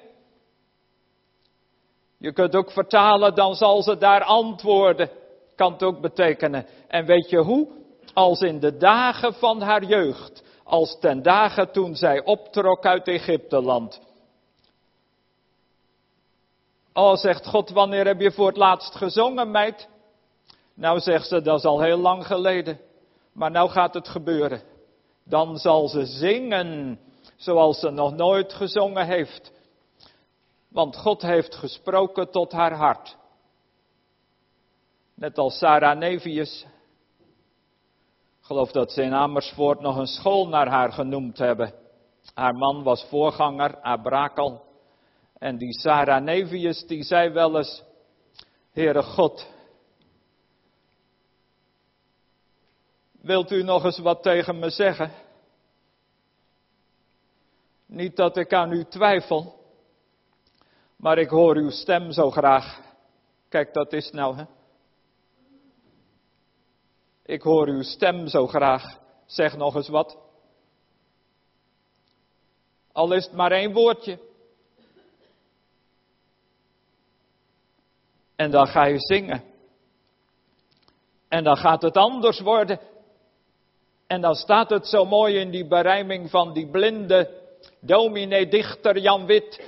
Je 2.17 2.33
kunt 2.33 2.55
ook 2.55 2.71
vertalen, 2.71 3.35
dan 3.35 3.55
zal 3.55 3.83
ze 3.83 3.97
daar 3.97 4.23
antwoorden. 4.23 5.09
Kan 5.57 5.71
het 5.71 5.83
ook 5.83 6.01
betekenen. 6.01 6.65
En 6.87 7.05
weet 7.05 7.29
je 7.29 7.37
hoe? 7.37 7.67
Als 8.13 8.41
in 8.41 8.59
de 8.59 8.77
dagen 8.77 9.33
van 9.33 9.61
haar 9.61 9.83
jeugd. 9.83 10.43
Als 10.63 10.99
ten 10.99 11.21
dagen 11.21 11.71
toen 11.71 11.95
zij 11.95 12.23
optrok 12.23 12.85
uit 12.85 13.07
Egypteland. 13.07 14.01
Oh, 16.93 17.15
zegt 17.15 17.47
God, 17.47 17.69
wanneer 17.69 18.05
heb 18.05 18.19
je 18.19 18.31
voor 18.31 18.47
het 18.47 18.57
laatst 18.57 18.95
gezongen, 18.95 19.51
meid? 19.51 19.89
Nou, 20.73 20.99
zegt 20.99 21.27
ze, 21.27 21.41
dat 21.41 21.57
is 21.57 21.65
al 21.65 21.81
heel 21.81 21.97
lang 21.97 22.25
geleden. 22.25 22.79
Maar 23.33 23.51
nou 23.51 23.69
gaat 23.69 23.93
het 23.93 24.07
gebeuren. 24.07 24.61
Dan 25.23 25.57
zal 25.57 25.87
ze 25.87 26.05
zingen 26.05 26.99
zoals 27.35 27.79
ze 27.79 27.89
nog 27.89 28.15
nooit 28.15 28.53
gezongen 28.53 29.05
heeft. 29.05 29.51
Want 30.69 30.97
God 30.97 31.21
heeft 31.21 31.55
gesproken 31.55 32.31
tot 32.31 32.51
haar 32.51 32.73
hart. 32.73 33.17
Net 35.17 35.37
als 35.37 35.57
Sarah 35.57 35.97
Nevius. 35.97 36.65
Ik 38.39 38.45
geloof 38.45 38.71
dat 38.71 38.91
ze 38.91 39.01
in 39.01 39.13
Amersfoort 39.13 39.79
nog 39.79 39.97
een 39.97 40.07
school 40.07 40.47
naar 40.47 40.67
haar 40.67 40.91
genoemd 40.91 41.37
hebben. 41.37 41.73
Haar 42.33 42.55
man 42.55 42.83
was 42.83 43.05
voorganger, 43.09 43.81
Abrakel. 43.81 44.65
En 45.37 45.57
die 45.57 45.73
Sarah 45.73 46.23
Nevius, 46.23 46.85
die 46.87 47.03
zei 47.03 47.29
wel 47.29 47.57
eens, 47.57 47.83
Heere 48.71 49.03
God, 49.03 49.47
wilt 53.21 53.51
u 53.51 53.63
nog 53.63 53.83
eens 53.83 53.99
wat 53.99 54.23
tegen 54.23 54.59
me 54.59 54.69
zeggen? 54.69 55.11
Niet 57.85 58.15
dat 58.15 58.37
ik 58.37 58.53
aan 58.53 58.71
u 58.71 58.83
twijfel, 58.83 59.59
maar 60.95 61.17
ik 61.17 61.29
hoor 61.29 61.55
uw 61.55 61.69
stem 61.69 62.11
zo 62.11 62.31
graag. 62.31 62.81
Kijk, 63.49 63.73
dat 63.73 63.93
is 63.93 64.11
nou, 64.11 64.35
hè? 64.35 64.43
Ik 67.27 67.41
hoor 67.41 67.67
uw 67.67 67.81
stem 67.81 68.27
zo 68.27 68.47
graag. 68.47 68.99
Zeg 69.25 69.57
nog 69.57 69.75
eens 69.75 69.87
wat. 69.87 70.17
Al 72.91 73.11
is 73.11 73.25
het 73.25 73.33
maar 73.33 73.51
één 73.51 73.73
woordje. 73.73 74.19
En 78.35 78.51
dan 78.51 78.67
ga 78.67 78.85
je 78.85 78.99
zingen. 78.99 79.43
En 81.27 81.43
dan 81.43 81.57
gaat 81.57 81.81
het 81.81 81.97
anders 81.97 82.39
worden. 82.39 82.79
En 84.07 84.21
dan 84.21 84.35
staat 84.35 84.69
het 84.69 84.87
zo 84.87 85.05
mooi 85.05 85.37
in 85.37 85.51
die 85.51 85.67
berijming 85.67 86.29
van 86.29 86.53
die 86.53 86.67
blinde 86.67 87.41
dominee 87.79 88.47
dichter 88.47 88.97
Jan 88.97 89.25
Wit. 89.25 89.61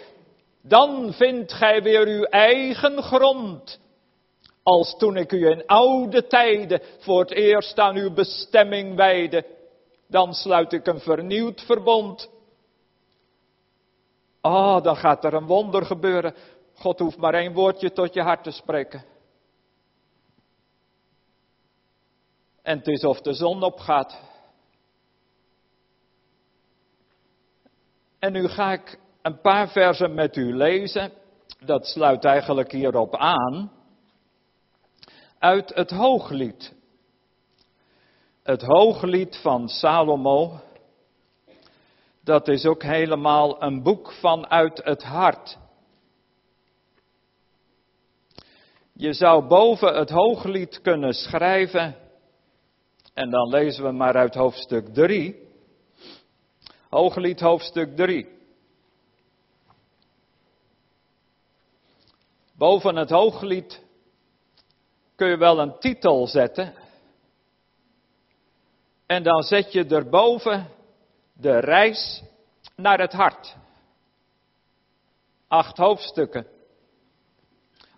Dan 0.62 1.14
vindt 1.14 1.54
gij 1.54 1.84
weer 1.84 2.08
uw 2.08 2.24
eigen 2.24 3.04
grond. 3.04 3.80
Als 4.70 4.96
toen 4.98 5.18
ik 5.18 5.32
u 5.32 5.48
in 5.50 5.66
oude 5.66 6.28
tijden 6.28 6.82
voor 7.00 7.20
het 7.20 7.32
eerst 7.32 7.80
aan 7.80 7.96
uw 7.96 8.14
bestemming 8.14 8.96
wijde. 8.96 9.46
Dan 10.08 10.34
sluit 10.34 10.74
ik 10.74 10.88
een 10.88 11.00
vernieuwd 11.00 11.62
verbond. 11.62 12.30
Ah, 14.42 14.54
oh, 14.54 14.84
dan 14.84 14.96
gaat 14.96 15.24
er 15.24 15.34
een 15.34 15.46
wonder 15.46 15.86
gebeuren. 15.86 16.36
God 16.74 17.00
hoeft 17.00 17.18
maar 17.18 17.34
één 17.34 17.54
woordje 17.54 17.92
tot 17.92 18.14
je 18.14 18.22
hart 18.22 18.44
te 18.44 18.52
spreken. 18.52 19.06
En 22.62 22.78
het 22.78 22.88
is 22.88 23.04
of 23.04 23.22
de 23.22 23.34
zon 23.34 23.64
opgaat. 23.64 24.20
En 28.20 28.32
nu 28.32 28.48
ga 28.48 28.72
ik 28.72 29.00
een 29.22 29.42
paar 29.42 29.70
versen 29.70 30.14
met 30.14 30.36
u 30.36 30.56
lezen. 30.56 31.12
Dat 31.60 31.86
sluit 31.86 32.26
eigenlijk 32.26 32.72
hierop 32.72 33.16
aan. 33.16 33.79
Uit 35.40 35.74
het 35.74 35.90
Hooglied. 35.92 36.74
Het 38.44 38.62
Hooglied 38.62 39.38
van 39.42 39.70
Salomo. 39.70 40.60
Dat 42.24 42.48
is 42.48 42.66
ook 42.66 42.84
helemaal 42.84 43.64
een 43.64 43.84
boek 43.84 44.12
vanuit 44.12 44.82
het 44.84 45.04
hart. 45.04 45.58
Je 48.94 49.14
zou 49.14 49.48
boven 49.48 49.96
het 49.96 50.10
hooglied 50.10 50.82
kunnen 50.82 51.14
schrijven, 51.14 51.96
en 53.14 53.30
dan 53.30 53.50
lezen 53.50 53.84
we 53.84 53.92
maar 53.92 54.16
uit 54.16 54.36
hoofdstuk 54.36 54.94
3. 54.94 55.48
Hooglied 56.90 57.40
hoofdstuk 57.40 57.96
3. 57.96 58.28
Boven 62.58 62.96
het 62.96 63.10
hooglied 63.10 63.88
kun 65.20 65.28
je 65.28 65.38
wel 65.38 65.60
een 65.60 65.80
titel 65.80 66.28
zetten. 66.28 66.74
En 69.06 69.24
dan 69.24 69.44
zet 69.44 69.72
je 69.72 69.86
erboven 69.86 70.68
de 71.34 71.60
reis 71.60 72.24
naar 72.76 73.00
het 73.00 73.14
hart. 73.14 73.56
Acht 75.48 75.78
hoofdstukken. 75.78 76.48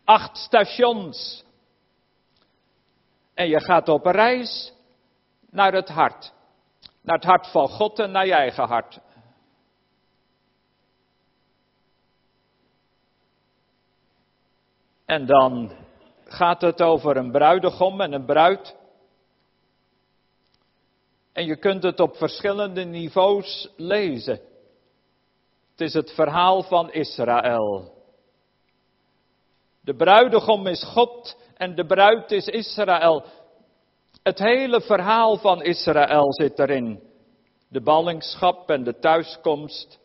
Acht 0.03 0.37
stations. 0.37 1.43
En 3.33 3.47
je 3.47 3.61
gaat 3.61 3.89
op 3.89 4.05
reis 4.05 4.73
naar 5.49 5.73
het 5.73 5.89
hart. 5.89 6.33
Naar 7.01 7.15
het 7.15 7.25
hart 7.25 7.47
van 7.47 7.67
God 7.67 7.99
en 7.99 8.11
naar 8.11 8.25
je 8.25 8.33
eigen 8.33 8.67
hart. 8.67 8.99
En 15.05 15.25
dan 15.25 15.80
gaat 16.31 16.61
het 16.61 16.81
over 16.81 17.17
een 17.17 17.31
bruidegom 17.31 18.01
en 18.01 18.13
een 18.13 18.25
bruid. 18.25 18.75
En 21.33 21.45
je 21.45 21.55
kunt 21.55 21.83
het 21.83 21.99
op 21.99 22.15
verschillende 22.15 22.83
niveaus 22.83 23.69
lezen. 23.75 24.39
Het 25.71 25.81
is 25.81 25.93
het 25.93 26.11
verhaal 26.11 26.63
van 26.63 26.91
Israël. 26.91 27.93
De 29.81 29.95
bruidegom 29.95 30.67
is 30.67 30.83
God 30.83 31.37
en 31.53 31.75
de 31.75 31.85
bruid 31.85 32.31
is 32.31 32.45
Israël. 32.45 33.25
Het 34.23 34.39
hele 34.39 34.81
verhaal 34.81 35.37
van 35.37 35.63
Israël 35.63 36.33
zit 36.33 36.59
erin. 36.59 37.03
De 37.67 37.81
ballingschap 37.81 38.69
en 38.69 38.83
de 38.83 38.99
thuiskomst. 38.99 39.99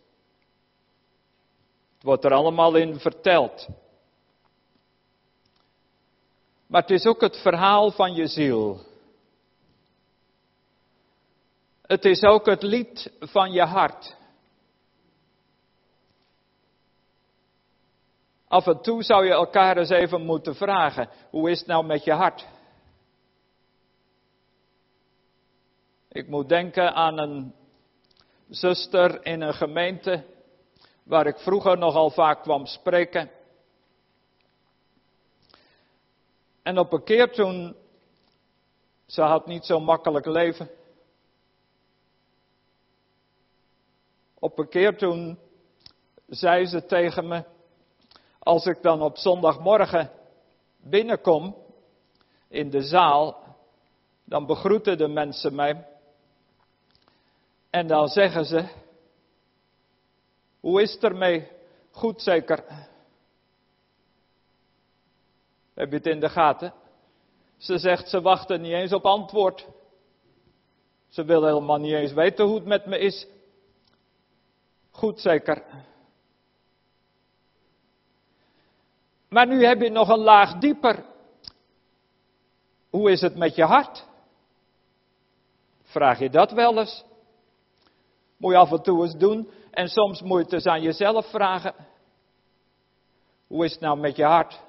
Het 1.95 2.03
wordt 2.03 2.25
er 2.25 2.33
allemaal 2.33 2.75
in 2.75 2.99
verteld. 2.99 3.69
Maar 6.77 6.85
het 6.85 6.95
is 7.01 7.07
ook 7.07 7.21
het 7.21 7.37
verhaal 7.37 7.91
van 7.91 8.15
je 8.15 8.27
ziel. 8.27 8.81
Het 11.83 12.05
is 12.05 12.23
ook 12.23 12.47
het 12.47 12.63
lied 12.63 13.13
van 13.21 13.53
je 13.53 13.63
hart. 13.63 14.17
Af 18.49 18.67
en 18.67 18.81
toe 18.81 19.03
zou 19.03 19.25
je 19.25 19.33
elkaar 19.33 19.77
eens 19.77 19.91
even 19.91 20.23
moeten 20.23 20.55
vragen: 20.55 21.09
hoe 21.31 21.51
is 21.51 21.59
het 21.59 21.69
nou 21.69 21.87
met 21.87 22.05
je 22.05 22.13
hart? 22.13 22.47
Ik 26.09 26.29
moet 26.29 26.49
denken 26.49 26.95
aan 26.95 27.19
een 27.19 27.55
zuster 28.49 29.25
in 29.25 29.41
een 29.41 29.55
gemeente 29.55 30.25
waar 31.03 31.27
ik 31.27 31.39
vroeger 31.39 31.79
nogal 31.79 32.11
vaak 32.11 32.43
kwam 32.43 32.67
spreken. 32.67 33.36
En 36.67 36.79
op 36.79 36.93
een 36.93 37.05
keer 37.05 37.33
toen, 37.33 37.77
ze 39.07 39.23
had 39.23 39.47
niet 39.47 39.65
zo 39.65 39.81
makkelijk 39.81 40.27
leven. 40.27 40.71
Op 44.39 44.59
een 44.59 44.69
keer 44.69 44.97
toen 44.97 45.39
zei 46.29 46.67
ze 46.67 46.87
tegen 46.87 47.29
me, 47.29 47.45
als 48.39 48.67
ik 48.67 48.83
dan 48.83 49.03
op 49.03 49.17
zondagmorgen 49.17 50.11
binnenkom 50.77 51.57
in 52.49 52.71
de 52.71 52.83
zaal, 52.83 53.57
dan 54.25 54.47
begroeten 54.47 54.99
de 54.99 55.09
mensen 55.09 55.55
mij. 55.55 55.87
En 57.71 57.87
dan 57.87 58.09
zeggen 58.09 58.45
ze, 58.45 58.69
hoe 60.61 60.83
is 60.83 60.93
het 60.93 61.05
ermee? 61.05 61.49
Goed 61.91 62.23
zeker. 62.23 62.65
Heb 65.77 65.91
je 65.91 65.97
het 65.97 66.07
in 66.07 66.21
de 66.21 66.29
gaten? 66.29 66.75
Ze 67.57 67.79
zegt, 67.79 68.09
ze 68.09 68.21
wachten 68.21 68.61
niet 68.61 68.73
eens 68.73 68.93
op 68.93 69.05
antwoord. 69.05 69.67
Ze 71.09 71.25
wil 71.25 71.45
helemaal 71.45 71.79
niet 71.79 71.93
eens 71.93 72.13
weten 72.13 72.45
hoe 72.45 72.55
het 72.55 72.65
met 72.65 72.87
me 72.87 72.99
is. 72.99 73.27
Goed 74.91 75.21
zeker. 75.21 75.63
Maar 79.29 79.47
nu 79.47 79.65
heb 79.65 79.81
je 79.81 79.91
nog 79.91 80.09
een 80.09 80.19
laag 80.19 80.59
dieper. 80.59 81.05
Hoe 82.91 83.11
is 83.11 83.21
het 83.21 83.37
met 83.37 83.55
je 83.55 83.65
hart? 83.65 84.07
Vraag 85.83 86.19
je 86.19 86.31
dat 86.31 86.53
wel 86.53 86.79
eens? 86.79 87.05
Moet 88.37 88.53
je 88.53 88.59
af 88.59 88.73
en 88.73 88.83
toe 88.83 89.03
eens 89.03 89.17
doen 89.17 89.51
en 89.71 89.89
soms 89.89 90.23
moet 90.23 90.39
je 90.39 90.45
het 90.45 90.53
eens 90.53 90.67
aan 90.67 90.83
jezelf 90.83 91.31
vragen. 91.31 91.75
Hoe 93.47 93.65
is 93.65 93.73
het 93.73 93.81
nou 93.81 93.99
met 93.99 94.17
je 94.17 94.25
hart? 94.25 94.65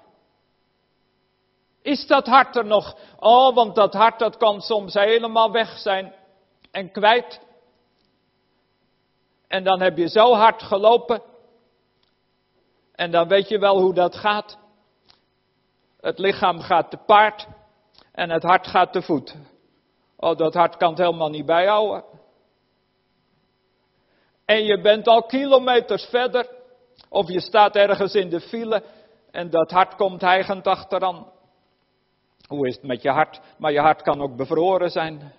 Is 1.87 2.07
dat 2.07 2.27
hart 2.27 2.55
er 2.55 2.65
nog? 2.65 2.97
Oh, 3.19 3.55
want 3.55 3.75
dat 3.75 3.93
hart 3.93 4.19
dat 4.19 4.37
kan 4.37 4.61
soms 4.61 4.93
helemaal 4.93 5.51
weg 5.51 5.77
zijn 5.77 6.13
en 6.71 6.91
kwijt. 6.91 7.39
En 9.47 9.63
dan 9.63 9.81
heb 9.81 9.97
je 9.97 10.07
zo 10.09 10.33
hard 10.33 10.63
gelopen. 10.63 11.21
En 12.95 13.11
dan 13.11 13.27
weet 13.27 13.47
je 13.49 13.59
wel 13.59 13.79
hoe 13.81 13.93
dat 13.93 14.15
gaat. 14.15 14.57
Het 15.99 16.19
lichaam 16.19 16.59
gaat 16.59 16.89
te 16.89 16.97
paard 16.97 17.47
en 18.11 18.29
het 18.29 18.43
hart 18.43 18.67
gaat 18.67 18.93
te 18.93 19.01
voet. 19.01 19.35
Oh, 20.17 20.37
dat 20.37 20.53
hart 20.53 20.77
kan 20.77 20.89
het 20.89 20.99
helemaal 20.99 21.29
niet 21.29 21.45
bijhouden. 21.45 22.03
En 24.45 24.63
je 24.63 24.81
bent 24.81 25.07
al 25.07 25.23
kilometers 25.23 26.05
verder. 26.05 26.49
Of 27.09 27.27
je 27.27 27.39
staat 27.39 27.75
ergens 27.75 28.13
in 28.13 28.29
de 28.29 28.41
file 28.41 28.83
en 29.31 29.49
dat 29.49 29.71
hart 29.71 29.95
komt 29.95 30.21
hijgend 30.21 30.67
achteraan. 30.67 31.35
Hoe 32.47 32.67
is 32.67 32.75
het 32.75 32.83
met 32.83 33.01
je 33.01 33.09
hart? 33.09 33.41
Maar 33.57 33.71
je 33.71 33.79
hart 33.79 34.01
kan 34.01 34.21
ook 34.21 34.35
bevroren 34.35 34.89
zijn. 34.89 35.33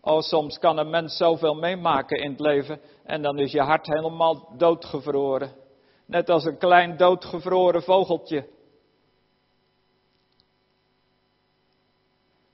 Oh, 0.00 0.20
soms 0.20 0.58
kan 0.58 0.78
een 0.78 0.90
mens 0.90 1.16
zoveel 1.16 1.54
meemaken 1.54 2.18
in 2.18 2.30
het 2.30 2.40
leven 2.40 2.80
en 3.04 3.22
dan 3.22 3.38
is 3.38 3.52
je 3.52 3.60
hart 3.60 3.86
helemaal 3.86 4.54
doodgevroren. 4.56 5.52
Net 6.06 6.30
als 6.30 6.44
een 6.44 6.58
klein 6.58 6.96
doodgevroren 6.96 7.82
vogeltje. 7.82 8.48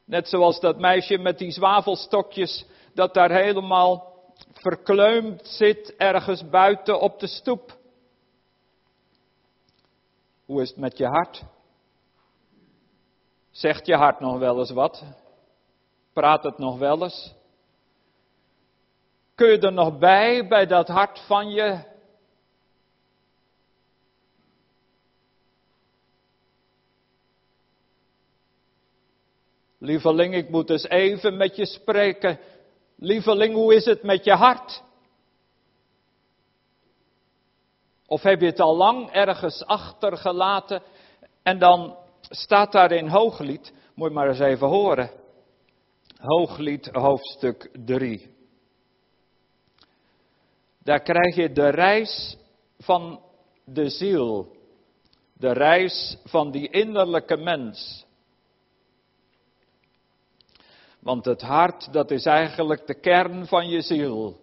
Net 0.05 0.29
zoals 0.29 0.61
dat 0.61 0.79
meisje 0.79 1.19
met 1.19 1.39
die 1.39 1.51
zwavelstokjes, 1.51 2.67
dat 2.95 3.15
daar 3.15 3.31
helemaal 3.31 4.15
verkleumd 4.53 5.47
zit 5.47 5.95
ergens 5.97 6.49
buiten 6.49 7.01
op 7.01 7.19
de 7.19 7.27
stoep. 7.27 7.77
Hoe 10.45 10.63
is 10.63 10.69
het 10.69 10.79
met 10.79 10.99
je 10.99 11.07
hart? 11.07 11.45
Zegt 13.57 13.87
je 13.87 13.95
hart 13.95 14.21
nog 14.21 14.39
wel 14.39 14.59
eens 14.59 14.71
wat? 14.71 15.05
Praat 16.13 16.43
het 16.43 16.59
nog 16.59 16.79
wel 16.79 17.03
eens? 17.03 17.35
Kun 19.35 19.49
je 19.49 19.59
er 19.59 19.73
nog 19.73 19.99
bij, 19.99 20.49
bij 20.49 20.67
dat 20.67 20.89
hart 20.89 21.19
van 21.27 21.51
je? 21.51 21.85
Lieveling, 29.79 30.35
ik 30.35 30.49
moet 30.51 30.71
eens 30.71 30.89
even 30.89 31.37
met 31.37 31.57
je 31.57 31.67
spreken. 31.67 32.39
Lieveling, 32.97 33.55
hoe 33.55 33.75
is 33.75 33.85
het 33.85 34.03
met 34.03 34.25
je 34.25 34.33
hart? 34.33 34.83
Of 38.07 38.23
heb 38.23 38.41
je 38.41 38.47
het 38.47 38.61
al 38.61 38.77
lang 38.77 39.11
ergens 39.11 39.65
achtergelaten 39.65 40.83
en 41.43 41.59
dan 41.59 42.05
staat 42.29 42.73
daar 42.73 42.93
in 42.93 43.09
Hooglied, 43.09 43.73
moet 43.95 44.09
je 44.09 44.15
maar 44.15 44.29
eens 44.29 44.39
even 44.39 44.69
horen. 44.69 45.11
Hooglied 46.17 46.87
hoofdstuk 46.93 47.71
3. 47.85 48.35
Daar 50.83 51.01
krijg 51.01 51.35
je 51.35 51.53
de 51.53 51.69
reis 51.69 52.37
van 52.79 53.21
de 53.65 53.89
ziel. 53.89 54.55
De 55.33 55.53
reis 55.53 56.19
van 56.25 56.51
die 56.51 56.71
innerlijke 56.71 57.37
mens. 57.37 58.05
Want 60.99 61.25
het 61.25 61.43
hart, 61.43 61.93
dat 61.93 62.11
is 62.11 62.27
eigenlijk 62.27 62.87
de 62.87 63.01
kern 63.01 63.47
van 63.47 63.69
je 63.69 63.81
ziel. 63.81 64.41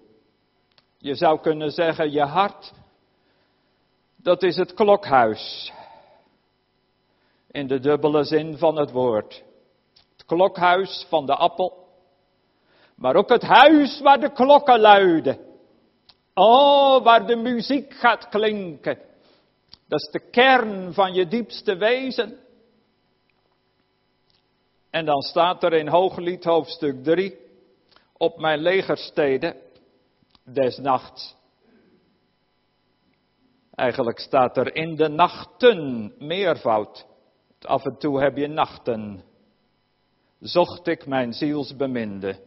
Je 0.97 1.15
zou 1.15 1.39
kunnen 1.39 1.71
zeggen, 1.71 2.11
je 2.11 2.23
hart, 2.23 2.73
dat 4.15 4.43
is 4.43 4.55
het 4.55 4.73
klokhuis. 4.73 5.73
In 7.53 7.67
de 7.67 7.79
dubbele 7.79 8.23
zin 8.23 8.57
van 8.57 8.77
het 8.77 8.91
woord. 8.91 9.43
Het 10.11 10.25
klokhuis 10.25 11.05
van 11.09 11.25
de 11.25 11.35
appel. 11.35 11.87
Maar 12.95 13.15
ook 13.15 13.29
het 13.29 13.43
huis 13.43 14.01
waar 14.01 14.19
de 14.19 14.31
klokken 14.31 14.79
luiden. 14.79 15.37
Oh, 16.33 17.03
waar 17.03 17.27
de 17.27 17.35
muziek 17.35 17.93
gaat 17.93 18.29
klinken. 18.29 18.97
Dat 19.87 20.01
is 20.01 20.11
de 20.11 20.29
kern 20.29 20.93
van 20.93 21.13
je 21.13 21.27
diepste 21.27 21.75
wezen. 21.75 22.39
En 24.89 25.05
dan 25.05 25.21
staat 25.21 25.63
er 25.63 25.73
in 25.73 25.87
Hooglied 25.87 26.43
hoofdstuk 26.43 27.03
3. 27.03 27.37
Op 28.17 28.39
mijn 28.39 28.59
legersteden 28.59 29.55
des 30.43 30.77
nachts. 30.77 31.35
Eigenlijk 33.75 34.19
staat 34.19 34.57
er 34.57 34.75
in 34.75 34.95
de 34.95 35.07
nachten 35.07 36.13
meervoud. 36.17 37.05
Af 37.65 37.85
en 37.85 37.97
toe 37.97 38.21
heb 38.21 38.37
je 38.37 38.47
nachten. 38.47 39.23
Zocht 40.39 40.87
ik 40.87 41.05
mijn 41.05 41.33
zielsbeminde. 41.33 42.39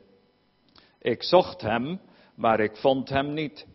Ik 0.99 1.23
zocht 1.23 1.61
hem, 1.61 2.01
maar 2.35 2.61
ik 2.61 2.77
vond 2.77 3.09
hem 3.09 3.33
niet. 3.33 3.67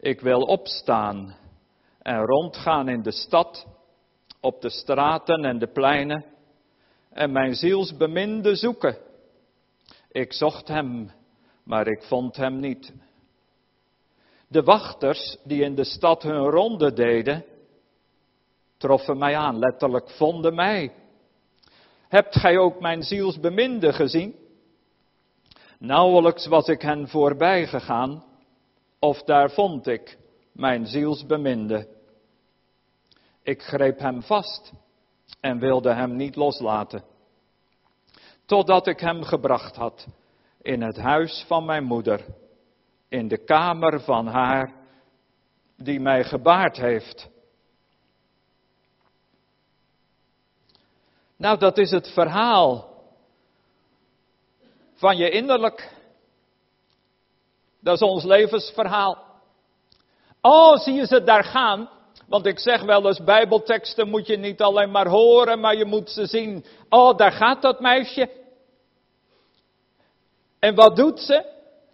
Ik 0.00 0.20
wil 0.20 0.40
opstaan 0.40 1.36
en 2.02 2.24
rondgaan 2.24 2.88
in 2.88 3.02
de 3.02 3.12
stad, 3.12 3.66
op 4.40 4.60
de 4.60 4.70
straten 4.70 5.44
en 5.44 5.58
de 5.58 5.66
pleinen, 5.66 6.24
en 7.10 7.32
mijn 7.32 7.54
zielsbeminde 7.54 8.54
zoeken. 8.54 8.96
Ik 10.10 10.32
zocht 10.32 10.68
hem, 10.68 11.10
maar 11.64 11.86
ik 11.86 12.02
vond 12.02 12.36
hem 12.36 12.60
niet. 12.60 12.92
De 14.48 14.62
wachters 14.62 15.38
die 15.44 15.62
in 15.62 15.74
de 15.74 15.84
stad 15.84 16.22
hun 16.22 16.50
ronde 16.50 16.92
deden, 16.92 17.44
troffen 18.78 19.18
mij 19.18 19.36
aan, 19.36 19.58
letterlijk 19.58 20.10
vonden 20.10 20.54
mij. 20.54 20.92
Hebt 22.08 22.36
gij 22.36 22.58
ook 22.58 22.80
mijn 22.80 23.02
zielsbeminde 23.02 23.92
gezien? 23.92 24.34
Nauwelijks 25.78 26.46
was 26.46 26.68
ik 26.68 26.82
hen 26.82 27.08
voorbij 27.08 27.66
gegaan, 27.66 28.24
of 28.98 29.22
daar 29.22 29.50
vond 29.50 29.86
ik 29.86 30.18
mijn 30.52 30.86
zielsbeminde. 30.86 31.88
Ik 33.42 33.62
greep 33.62 33.98
hem 33.98 34.22
vast 34.22 34.72
en 35.40 35.58
wilde 35.58 35.92
hem 35.92 36.16
niet 36.16 36.36
loslaten, 36.36 37.04
totdat 38.46 38.86
ik 38.86 39.00
hem 39.00 39.22
gebracht 39.22 39.76
had 39.76 40.06
in 40.62 40.82
het 40.82 40.96
huis 40.96 41.44
van 41.46 41.64
mijn 41.64 41.84
moeder, 41.84 42.24
in 43.08 43.28
de 43.28 43.44
kamer 43.44 44.00
van 44.00 44.26
haar 44.26 44.72
die 45.76 46.00
mij 46.00 46.24
gebaard 46.24 46.76
heeft. 46.76 47.28
Nou, 51.38 51.58
dat 51.58 51.78
is 51.78 51.90
het 51.90 52.08
verhaal 52.08 52.88
van 54.94 55.16
je 55.16 55.30
innerlijk. 55.30 55.92
Dat 57.80 57.94
is 57.94 58.02
ons 58.02 58.24
levensverhaal. 58.24 59.24
Oh, 60.40 60.76
zie 60.76 60.94
je 60.94 61.06
ze 61.06 61.22
daar 61.22 61.44
gaan? 61.44 61.90
Want 62.26 62.46
ik 62.46 62.58
zeg 62.58 62.82
wel 62.82 63.06
eens, 63.06 63.24
bijbelteksten 63.24 64.08
moet 64.08 64.26
je 64.26 64.36
niet 64.36 64.62
alleen 64.62 64.90
maar 64.90 65.08
horen, 65.08 65.60
maar 65.60 65.76
je 65.76 65.84
moet 65.84 66.10
ze 66.10 66.26
zien. 66.26 66.64
Oh, 66.88 67.16
daar 67.16 67.32
gaat 67.32 67.62
dat 67.62 67.80
meisje. 67.80 68.30
En 70.58 70.74
wat 70.74 70.96
doet 70.96 71.20
ze? 71.20 71.44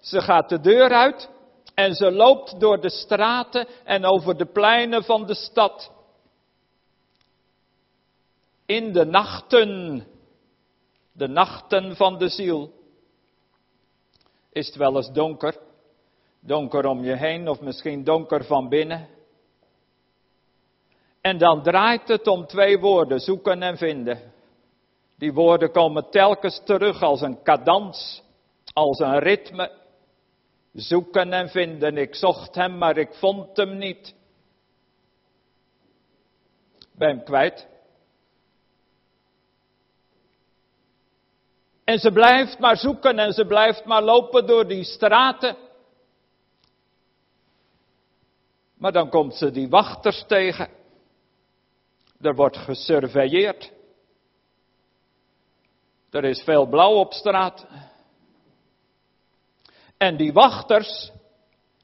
Ze 0.01 0.21
gaat 0.21 0.49
de 0.49 0.61
deur 0.61 0.91
uit 0.91 1.31
en 1.75 1.95
ze 1.95 2.13
loopt 2.13 2.61
door 2.61 2.81
de 2.81 2.91
straten 2.91 3.69
en 3.85 4.05
over 4.05 4.37
de 4.37 4.47
pleinen 4.47 5.05
van 5.05 5.27
de 5.27 5.35
stad 5.35 5.91
in 8.67 8.93
de 8.93 9.05
nachten, 9.05 10.05
de 11.13 11.29
nachten 11.29 11.97
van 11.97 12.19
de 12.19 12.29
ziel, 12.29 12.73
is 14.53 14.67
het 14.67 14.77
wel 14.77 14.97
eens 14.97 15.13
donker. 15.13 15.57
Donker 16.41 16.87
om 16.87 17.05
je 17.05 17.17
heen 17.17 17.49
of 17.49 17.61
misschien 17.61 18.05
donker 18.05 18.45
van 18.45 18.69
binnen. 18.69 19.09
En 21.21 21.39
dan 21.39 21.63
draait 21.63 22.09
het 22.09 22.27
om 22.27 22.47
twee 22.47 22.79
woorden, 22.79 23.21
zoeken 23.21 23.63
en 23.63 23.77
vinden. 23.77 24.33
Die 25.19 25.33
woorden 25.33 25.71
komen 25.71 26.11
telkens 26.11 26.61
terug 26.65 27.03
als 27.03 27.21
een 27.21 27.43
cadans, 27.43 28.23
als 28.73 28.99
een 28.99 29.19
ritme. 29.19 29.83
Zoeken 30.73 31.33
en 31.33 31.49
vinden. 31.49 31.97
Ik 31.97 32.15
zocht 32.15 32.55
hem, 32.55 32.79
maar 32.79 32.97
ik 32.97 33.15
vond 33.15 33.57
hem 33.57 33.77
niet. 33.79 34.15
Ben 36.93 37.09
hem 37.09 37.25
kwijt. 37.25 37.74
En 41.85 41.99
ze 41.99 42.13
blijft 42.13 42.59
maar 42.59 42.77
zoeken 42.77 43.19
en 43.19 43.33
ze 43.33 43.47
blijft 43.47 43.85
maar 43.85 44.03
lopen 44.03 44.47
door 44.47 44.67
die 44.67 44.85
straten. 44.85 45.57
Maar 48.79 48.93
dan 48.93 49.09
komt 49.09 49.35
ze 49.35 49.51
die 49.51 49.69
wachters 49.69 50.25
tegen. 50.27 50.69
Er 52.21 52.35
wordt 52.35 52.57
gesurveilleerd. 52.57 53.73
Er 56.11 56.25
is 56.25 56.43
veel 56.43 56.67
blauw 56.67 56.95
op 56.95 57.13
straat. 57.13 57.67
En 59.97 60.17
die 60.17 60.33
wachters, 60.33 61.13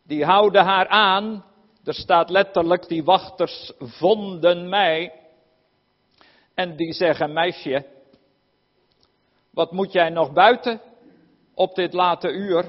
die 0.02 0.24
houden 0.24 0.64
haar 0.64 0.88
aan. 0.88 1.44
Er 1.84 1.94
staat 1.94 2.30
letterlijk, 2.30 2.88
die 2.88 3.04
wachters 3.04 3.72
vonden 3.78 4.68
mij. 4.68 5.12
En 6.54 6.76
die 6.76 6.92
zeggen, 6.92 7.32
meisje, 7.32 7.86
wat 9.50 9.72
moet 9.72 9.92
jij 9.92 10.10
nog 10.10 10.32
buiten 10.32 10.80
op 11.54 11.74
dit 11.74 11.92
late 11.92 12.28
uur? 12.28 12.68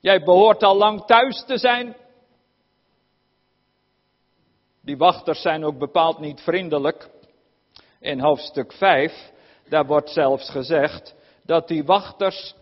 Jij 0.00 0.22
behoort 0.22 0.62
al 0.62 0.76
lang 0.76 1.04
thuis 1.04 1.44
te 1.46 1.58
zijn. 1.58 1.96
Die 4.80 4.96
wachters 4.96 5.42
zijn 5.42 5.64
ook 5.64 5.78
bepaald 5.78 6.18
niet 6.18 6.40
vriendelijk. 6.40 7.10
In 8.00 8.20
hoofdstuk 8.20 8.72
5, 8.72 9.32
daar 9.68 9.86
wordt 9.86 10.10
zelfs 10.10 10.50
gezegd 10.50 11.14
dat 11.42 11.68
die 11.68 11.84
wachters 11.84 12.54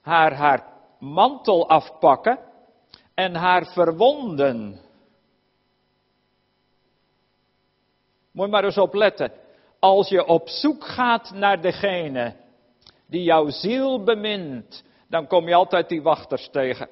haar 0.00 0.34
haar 0.34 0.72
mantel 0.98 1.68
afpakken 1.68 2.38
en 3.14 3.34
haar 3.34 3.66
verwonden. 3.66 4.80
Moet 8.30 8.50
maar 8.50 8.64
eens 8.64 8.78
opletten. 8.78 9.32
Als 9.78 10.08
je 10.08 10.26
op 10.26 10.48
zoek 10.48 10.84
gaat 10.84 11.30
naar 11.30 11.60
degene 11.60 12.34
die 13.06 13.22
jouw 13.22 13.48
ziel 13.48 14.04
bemint, 14.04 14.84
dan 15.08 15.26
kom 15.26 15.48
je 15.48 15.54
altijd 15.54 15.88
die 15.88 16.02
wachters 16.02 16.48
tegen. 16.50 16.88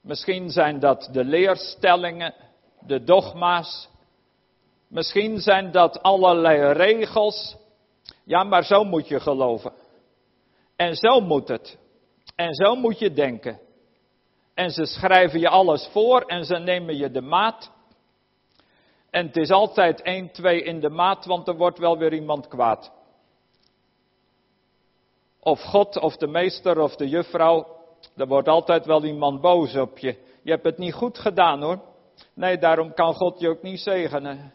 Misschien 0.00 0.50
zijn 0.50 0.78
dat 0.78 1.08
de 1.12 1.24
leerstellingen, 1.24 2.34
de 2.80 3.04
dogma's. 3.04 3.88
Misschien 4.88 5.40
zijn 5.40 5.70
dat 5.70 6.02
allerlei 6.02 6.72
regels. 6.72 7.56
Ja, 8.24 8.42
maar 8.42 8.64
zo 8.64 8.84
moet 8.84 9.08
je 9.08 9.20
geloven. 9.20 9.72
En 10.76 10.94
zo 10.94 11.20
moet 11.20 11.48
het. 11.48 11.78
En 12.34 12.54
zo 12.54 12.74
moet 12.74 12.98
je 12.98 13.12
denken. 13.12 13.60
En 14.54 14.70
ze 14.70 14.86
schrijven 14.86 15.40
je 15.40 15.48
alles 15.48 15.88
voor 15.92 16.20
en 16.20 16.44
ze 16.44 16.56
nemen 16.56 16.96
je 16.96 17.10
de 17.10 17.20
maat. 17.20 17.70
En 19.14 19.26
het 19.26 19.36
is 19.36 19.50
altijd 19.50 20.02
1, 20.02 20.30
2 20.30 20.62
in 20.62 20.80
de 20.80 20.88
maat, 20.88 21.24
want 21.24 21.48
er 21.48 21.56
wordt 21.56 21.78
wel 21.78 21.98
weer 21.98 22.12
iemand 22.12 22.48
kwaad. 22.48 22.92
Of 25.40 25.60
God, 25.60 25.98
of 25.98 26.16
de 26.16 26.26
meester, 26.26 26.80
of 26.80 26.96
de 26.96 27.08
juffrouw. 27.08 27.66
Er 28.16 28.26
wordt 28.26 28.48
altijd 28.48 28.86
wel 28.86 29.04
iemand 29.04 29.40
boos 29.40 29.76
op 29.76 29.98
je. 29.98 30.18
Je 30.42 30.50
hebt 30.50 30.64
het 30.64 30.78
niet 30.78 30.94
goed 30.94 31.18
gedaan 31.18 31.62
hoor. 31.62 31.80
Nee, 32.34 32.58
daarom 32.58 32.94
kan 32.94 33.14
God 33.14 33.40
je 33.40 33.48
ook 33.48 33.62
niet 33.62 33.80
zegenen. 33.80 34.52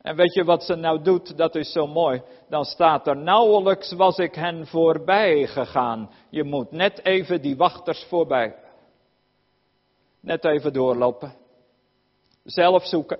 En 0.00 0.16
weet 0.16 0.34
je 0.34 0.44
wat 0.44 0.64
ze 0.64 0.74
nou 0.74 1.02
doet? 1.02 1.36
Dat 1.36 1.54
is 1.54 1.72
zo 1.72 1.86
mooi. 1.86 2.22
Dan 2.48 2.64
staat 2.64 3.06
er 3.06 3.16
nauwelijks 3.16 3.92
was 3.92 4.16
ik 4.16 4.34
hen 4.34 4.66
voorbij 4.66 5.46
gegaan. 5.46 6.10
Je 6.30 6.44
moet 6.44 6.70
net 6.70 7.04
even 7.04 7.42
die 7.42 7.56
wachters 7.56 8.04
voorbij. 8.04 8.56
Net 10.22 10.44
even 10.44 10.72
doorlopen. 10.72 11.34
Zelf 12.44 12.86
zoeken. 12.86 13.18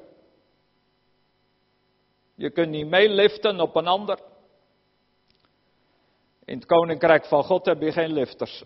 Je 2.34 2.50
kunt 2.50 2.70
niet 2.70 2.86
meeliften 2.86 3.60
op 3.60 3.76
een 3.76 3.86
ander. 3.86 4.18
In 6.44 6.56
het 6.56 6.66
koninkrijk 6.66 7.24
van 7.24 7.44
God 7.44 7.66
heb 7.66 7.80
je 7.80 7.92
geen 7.92 8.12
lifters. 8.12 8.64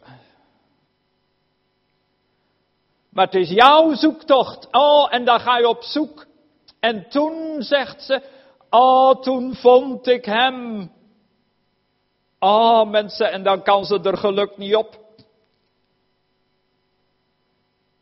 Maar 3.09 3.25
het 3.25 3.35
is 3.35 3.51
jouw 3.51 3.95
zoektocht. 3.95 4.69
Oh, 4.71 5.15
en 5.15 5.25
dan 5.25 5.41
ga 5.41 5.59
je 5.59 5.69
op 5.69 5.83
zoek. 5.83 6.27
En 6.81 7.09
toen 7.09 7.63
zegt 7.63 8.03
ze, 8.03 8.23
oh, 8.71 9.21
toen 9.21 9.55
vond 9.55 10.07
ik 10.07 10.25
hem. 10.25 10.91
Oh, 12.39 12.91
mensen, 12.91 13.33
en 13.33 13.43
dan 13.43 13.63
kan 13.63 13.85
ze 13.85 14.01
er 14.03 14.17
geluk 14.17 14.57
niet 14.57 14.77
op. 14.77 15.06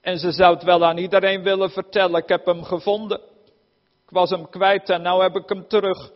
En 0.04 0.18
ze 0.18 0.32
zou 0.32 0.54
het 0.54 0.62
wel 0.62 0.84
aan 0.84 0.96
iedereen 0.96 1.42
willen 1.42 1.70
vertellen. 1.70 2.22
Ik 2.22 2.28
heb 2.28 2.46
hem 2.46 2.62
gevonden. 2.62 3.20
Ik 4.04 4.10
was 4.10 4.30
hem 4.30 4.48
kwijt 4.48 4.90
en 4.90 5.02
nu 5.02 5.08
heb 5.08 5.36
ik 5.36 5.48
hem 5.48 5.68
terug. 5.68 6.12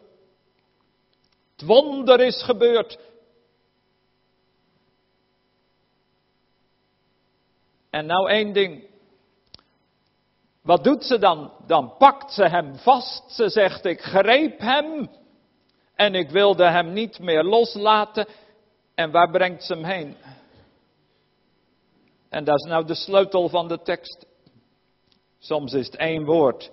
Het 1.52 1.66
wonder 1.66 2.20
is 2.20 2.42
gebeurd. 2.42 2.98
En 7.90 8.06
nou 8.06 8.30
één 8.30 8.52
ding. 8.52 8.84
Wat 10.62 10.84
doet 10.84 11.04
ze 11.04 11.18
dan? 11.18 11.52
Dan 11.66 11.96
pakt 11.98 12.32
ze 12.32 12.48
hem 12.48 12.76
vast. 12.76 13.32
Ze 13.32 13.48
zegt, 13.48 13.84
ik 13.84 14.00
greep 14.00 14.58
hem. 14.58 15.10
En 15.94 16.14
ik 16.14 16.30
wilde 16.30 16.64
hem 16.64 16.92
niet 16.92 17.18
meer 17.18 17.44
loslaten. 17.44 18.26
En 18.94 19.10
waar 19.10 19.30
brengt 19.30 19.64
ze 19.64 19.72
hem 19.74 19.84
heen? 19.84 20.16
En 22.28 22.44
dat 22.44 22.58
is 22.58 22.70
nou 22.70 22.84
de 22.84 22.94
sleutel 22.94 23.48
van 23.48 23.68
de 23.68 23.82
tekst. 23.82 24.26
Soms 25.38 25.72
is 25.72 25.86
het 25.86 25.96
één 25.96 26.24
woord. 26.24 26.70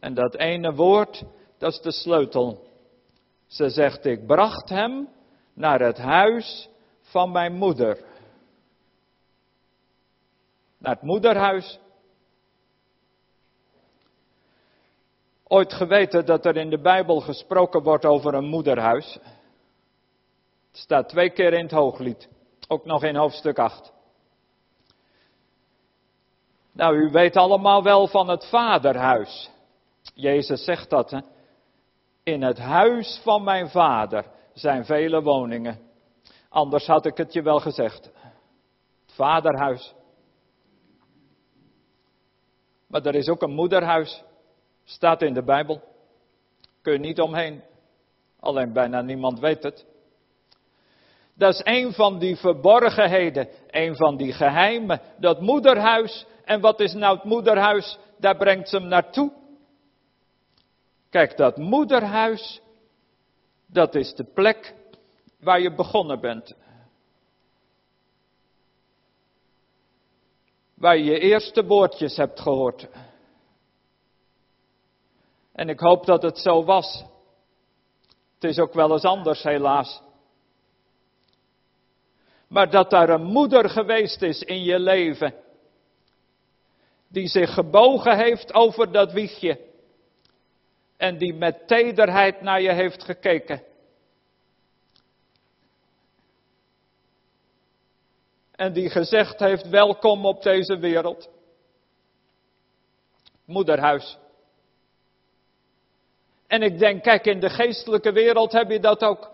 En 0.00 0.14
dat 0.14 0.34
ene 0.34 0.74
woord, 0.74 1.24
dat 1.58 1.72
is 1.72 1.80
de 1.80 1.92
sleutel. 1.92 2.66
Ze 3.46 3.68
zegt, 3.68 4.04
ik 4.04 4.26
bracht 4.26 4.68
hem 4.68 5.08
naar 5.52 5.80
het 5.80 5.98
huis 5.98 6.68
van 7.00 7.30
mijn 7.32 7.54
moeder. 7.54 8.04
Naar 10.78 10.94
het 10.94 11.02
moederhuis. 11.02 11.78
Ooit 15.44 15.72
geweten 15.72 16.26
dat 16.26 16.46
er 16.46 16.56
in 16.56 16.70
de 16.70 16.80
Bijbel 16.80 17.20
gesproken 17.20 17.82
wordt 17.82 18.04
over 18.04 18.34
een 18.34 18.48
moederhuis. 18.48 19.18
Het 20.68 20.80
staat 20.80 21.08
twee 21.08 21.30
keer 21.30 21.52
in 21.52 21.62
het 21.62 21.70
hooglied. 21.70 22.28
Ook 22.68 22.84
nog 22.84 23.04
in 23.04 23.16
hoofdstuk 23.16 23.58
8. 23.58 23.92
Nou, 26.78 26.96
u 26.96 27.10
weet 27.10 27.36
allemaal 27.36 27.82
wel 27.82 28.06
van 28.06 28.28
het 28.28 28.48
vaderhuis. 28.48 29.50
Jezus 30.14 30.64
zegt 30.64 30.90
dat, 30.90 31.10
hè? 31.10 31.18
In 32.22 32.42
het 32.42 32.58
huis 32.58 33.20
van 33.22 33.44
mijn 33.44 33.68
vader 33.68 34.24
zijn 34.52 34.84
vele 34.84 35.22
woningen. 35.22 35.78
Anders 36.48 36.86
had 36.86 37.06
ik 37.06 37.16
het 37.16 37.32
je 37.32 37.42
wel 37.42 37.60
gezegd. 37.60 38.04
Het 38.04 39.14
vaderhuis. 39.14 39.94
Maar 42.86 43.06
er 43.06 43.14
is 43.14 43.28
ook 43.28 43.42
een 43.42 43.54
moederhuis. 43.54 44.22
Staat 44.84 45.22
in 45.22 45.34
de 45.34 45.44
Bijbel. 45.44 45.82
Kun 46.82 46.92
je 46.92 46.98
niet 46.98 47.20
omheen. 47.20 47.62
Alleen 48.40 48.72
bijna 48.72 49.00
niemand 49.00 49.38
weet 49.38 49.62
het. 49.62 49.86
Dat 51.34 51.54
is 51.54 51.60
een 51.64 51.92
van 51.92 52.18
die 52.18 52.36
verborgenheden, 52.36 53.48
een 53.70 53.96
van 53.96 54.16
die 54.16 54.32
geheimen. 54.32 55.00
Dat 55.18 55.40
moederhuis 55.40 56.26
en 56.48 56.60
wat 56.60 56.80
is 56.80 56.92
nou 56.92 57.16
het 57.16 57.24
moederhuis? 57.24 57.98
Daar 58.18 58.36
brengt 58.36 58.68
ze 58.68 58.76
hem 58.76 58.88
naartoe. 58.88 59.32
Kijk, 61.10 61.36
dat 61.36 61.56
moederhuis, 61.56 62.60
dat 63.66 63.94
is 63.94 64.14
de 64.14 64.24
plek 64.24 64.74
waar 65.40 65.60
je 65.60 65.74
begonnen 65.74 66.20
bent. 66.20 66.54
Waar 70.74 70.96
je 70.96 71.04
je 71.04 71.18
eerste 71.18 71.64
woordjes 71.64 72.16
hebt 72.16 72.40
gehoord. 72.40 72.88
En 75.52 75.68
ik 75.68 75.80
hoop 75.80 76.06
dat 76.06 76.22
het 76.22 76.38
zo 76.38 76.64
was. 76.64 77.04
Het 78.34 78.50
is 78.50 78.58
ook 78.58 78.74
wel 78.74 78.92
eens 78.92 79.04
anders, 79.04 79.42
helaas. 79.42 80.02
Maar 82.48 82.70
dat 82.70 82.90
daar 82.90 83.08
een 83.08 83.24
moeder 83.24 83.68
geweest 83.68 84.22
is 84.22 84.42
in 84.42 84.62
je 84.62 84.78
leven 84.78 85.46
die 87.08 87.28
zich 87.28 87.54
gebogen 87.54 88.16
heeft 88.16 88.54
over 88.54 88.92
dat 88.92 89.12
wiegje 89.12 89.66
en 90.96 91.18
die 91.18 91.34
met 91.34 91.66
tederheid 91.68 92.40
naar 92.40 92.60
je 92.60 92.72
heeft 92.72 93.04
gekeken. 93.04 93.62
En 98.50 98.72
die 98.72 98.90
gezegd 98.90 99.38
heeft: 99.38 99.68
Welkom 99.68 100.26
op 100.26 100.42
deze 100.42 100.78
wereld. 100.78 101.30
Moederhuis. 103.44 104.18
En 106.46 106.62
ik 106.62 106.78
denk, 106.78 107.02
kijk, 107.02 107.26
in 107.26 107.40
de 107.40 107.50
geestelijke 107.50 108.12
wereld 108.12 108.52
heb 108.52 108.70
je 108.70 108.80
dat 108.80 109.02
ook. 109.02 109.30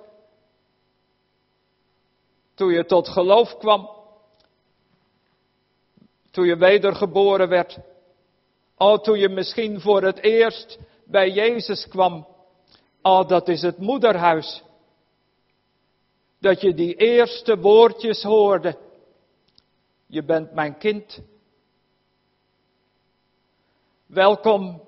Toen 2.55 2.73
je 2.73 2.85
tot 2.85 3.09
geloof 3.09 3.57
kwam, 3.57 3.94
toen 6.35 6.47
je 6.47 6.57
wedergeboren 6.57 7.49
werd. 7.49 7.79
Oh, 8.77 8.99
toen 8.99 9.19
je 9.19 9.29
misschien 9.29 9.81
voor 9.81 10.03
het 10.03 10.19
eerst 10.19 10.79
bij 11.05 11.31
Jezus 11.31 11.89
kwam. 11.89 12.27
Oh, 13.03 13.29
dat 13.29 13.49
is 13.49 13.63
het 13.63 13.79
moederhuis. 13.79 14.63
Dat 16.39 16.61
je 16.61 16.75
die 16.75 16.95
eerste 16.95 17.59
woordjes 17.59 18.23
hoorde. 18.23 18.79
Je 20.07 20.25
bent 20.25 20.53
mijn 20.53 20.79
kind. 20.79 21.21
Welkom. 24.07 24.83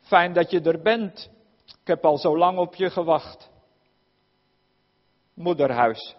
Fijn 0.00 0.32
dat 0.32 0.50
je 0.50 0.60
er 0.60 0.82
bent. 0.82 1.30
Ik 1.66 1.86
heb 1.86 2.04
al 2.04 2.18
zo 2.18 2.38
lang 2.38 2.58
op 2.58 2.74
je 2.74 2.90
gewacht. 2.90 3.50
Moederhuis. 5.34 6.16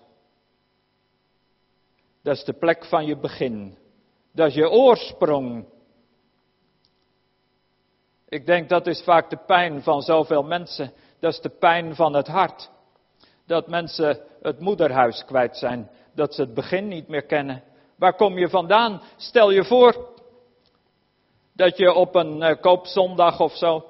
Dat 2.24 2.36
is 2.36 2.44
de 2.44 2.54
plek 2.54 2.86
van 2.86 3.06
je 3.06 3.18
begin. 3.18 3.78
Dat 4.34 4.48
is 4.48 4.54
je 4.54 4.70
oorsprong. 4.70 5.66
Ik 8.28 8.46
denk 8.46 8.70
dat 8.70 8.88
is 8.88 9.04
vaak 9.04 9.30
de 9.30 9.40
pijn 9.46 9.84
van 9.84 10.02
zoveel 10.02 10.44
mensen. 10.44 10.94
Dat 11.20 11.34
is 11.34 11.40
de 11.40 11.50
pijn 11.50 11.96
van 11.96 12.14
het 12.14 12.28
hart. 12.28 12.70
Dat 13.46 13.68
mensen 13.68 14.20
het 14.42 14.60
moederhuis 14.60 15.26
kwijt 15.26 15.58
zijn. 15.58 15.90
Dat 16.16 16.34
ze 16.34 16.42
het 16.42 16.54
begin 16.54 16.88
niet 16.88 17.08
meer 17.08 17.26
kennen. 17.26 17.64
Waar 17.96 18.16
kom 18.16 18.38
je 18.38 18.50
vandaan? 18.50 19.02
Stel 19.16 19.52
je 19.52 19.64
voor 19.64 20.10
dat 21.54 21.78
je 21.78 21.94
op 21.94 22.16
een 22.16 22.38
uh, 22.38 22.62
koopzondag 22.62 23.40
of 23.40 23.56
zo 23.56 23.86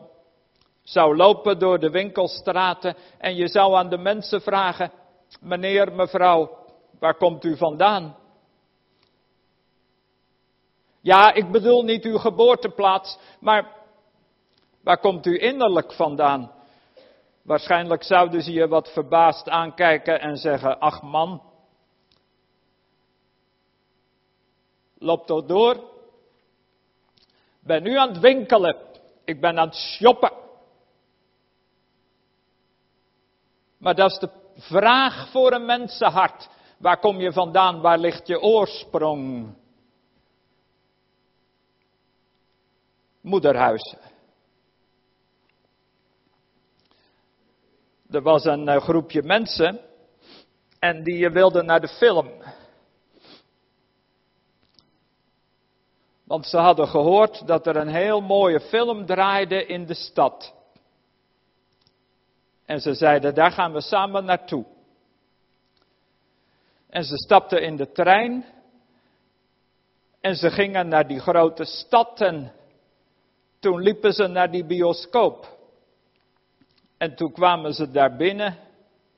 zou 0.84 1.16
lopen 1.16 1.60
door 1.60 1.80
de 1.80 1.90
winkelstraten 1.90 2.96
en 3.18 3.36
je 3.36 3.48
zou 3.48 3.76
aan 3.76 3.90
de 3.90 3.98
mensen 3.98 4.42
vragen, 4.42 4.92
meneer, 5.42 5.94
mevrouw, 5.94 6.58
waar 7.00 7.16
komt 7.16 7.44
u 7.44 7.58
vandaan? 7.58 8.16
Ja, 11.02 11.34
ik 11.34 11.52
bedoel 11.52 11.84
niet 11.84 12.04
uw 12.04 12.18
geboorteplaats, 12.18 13.18
maar 13.40 13.72
waar 14.84 14.98
komt 15.00 15.26
u 15.26 15.42
innerlijk 15.42 15.94
vandaan? 15.94 16.52
Waarschijnlijk 17.42 18.04
zouden 18.04 18.42
ze 18.42 18.52
je 18.52 18.68
wat 18.68 18.92
verbaasd 18.92 19.50
aankijken 19.50 20.20
en 20.20 20.38
zeggen, 20.38 20.80
ach 20.80 21.02
man, 21.02 21.42
loop 24.98 25.26
toch 25.26 25.46
door. 25.46 25.90
Ben 27.60 27.84
nu 27.84 27.98
aan 27.98 28.10
het 28.10 28.20
winkelen, 28.20 28.78
ik 29.26 29.42
ben 29.42 29.60
aan 29.60 29.68
het 29.68 29.78
shoppen. 29.78 30.32
Maar 33.78 33.96
dat 33.96 34.12
is 34.12 34.18
de 34.18 34.30
vraag 34.56 35.30
voor 35.30 35.52
een 35.52 35.66
mensenhart. 35.66 36.50
Waar 36.78 37.00
kom 37.00 37.20
je 37.20 37.32
vandaan? 37.32 37.82
Waar 37.82 37.98
ligt 37.98 38.28
je 38.28 38.42
oorsprong? 38.42 39.56
Moederhuis. 43.22 43.96
Er 48.10 48.22
was 48.22 48.46
een 48.46 48.68
eh, 48.68 48.82
groepje 48.82 49.22
mensen 49.22 49.80
en 50.80 51.04
die 51.04 51.30
wilden 51.30 51.66
naar 51.66 51.82
de 51.82 51.88
film. 51.88 52.32
Want 56.24 56.46
ze 56.46 56.58
hadden 56.58 56.88
gehoord 56.88 57.48
dat 57.48 57.68
er 57.68 57.76
een 57.76 57.94
heel 57.94 58.22
mooie 58.22 58.60
film 58.60 59.06
draaide 59.06 59.66
in 59.66 59.86
de 59.86 59.94
stad. 59.94 60.54
En 62.66 62.80
ze 62.80 62.94
zeiden, 62.94 63.36
daar 63.36 63.52
gaan 63.52 63.74
we 63.74 63.82
samen 63.82 64.26
naartoe. 64.26 64.66
En 66.90 67.04
ze 67.04 67.18
stapten 67.18 67.62
in 67.62 67.76
de 67.76 67.92
trein. 67.92 68.46
En 70.22 70.36
ze 70.36 70.50
gingen 70.50 70.88
naar 70.88 71.08
die 71.08 71.20
grote 71.20 71.66
stad 71.66 72.22
en 72.22 72.52
toen 73.62 73.82
liepen 73.82 74.14
ze 74.14 74.28
naar 74.28 74.52
die 74.52 74.66
bioscoop. 74.66 75.58
En 76.98 77.16
toen 77.16 77.32
kwamen 77.32 77.74
ze 77.74 77.92
daar 77.92 78.16
binnen 78.16 78.58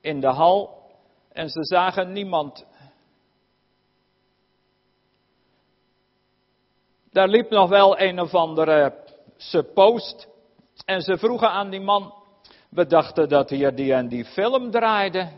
in 0.01 0.19
de 0.19 0.27
hal 0.27 0.81
en 1.31 1.49
ze 1.49 1.65
zagen 1.65 2.11
niemand. 2.11 2.65
Daar 7.11 7.27
liep 7.27 7.49
nog 7.49 7.69
wel 7.69 7.99
een 7.99 8.19
of 8.19 8.33
andere 8.33 8.93
suppost. 9.37 10.27
En 10.85 11.01
ze 11.01 11.17
vroegen 11.17 11.49
aan 11.49 11.69
die 11.69 11.81
man, 11.81 12.13
we 12.69 12.85
dachten 12.85 13.29
dat 13.29 13.49
hier 13.49 13.75
die 13.75 13.93
en 13.93 14.07
die 14.07 14.25
film 14.25 14.71
draaide. 14.71 15.29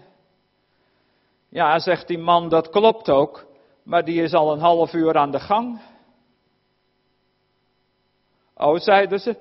Ja, 1.49 1.79
zegt 1.79 2.07
die 2.07 2.17
man, 2.17 2.49
dat 2.49 2.69
klopt 2.69 3.09
ook, 3.09 3.45
maar 3.83 4.05
die 4.05 4.21
is 4.21 4.33
al 4.33 4.51
een 4.51 4.59
half 4.59 4.93
uur 4.93 5.17
aan 5.17 5.31
de 5.31 5.39
gang. 5.39 5.79
Oh, 8.55 8.79
zeiden 8.79 9.19
ze. 9.19 9.37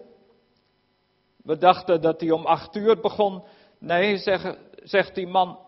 We 1.43 1.57
dachten 1.59 2.01
dat 2.01 2.21
hij 2.21 2.31
om 2.31 2.47
acht 2.47 2.77
uur 2.77 3.01
begon. 3.01 3.43
Nee, 3.79 4.17
zeg, 4.17 4.57
zegt 4.75 5.15
die 5.15 5.27
man, 5.27 5.59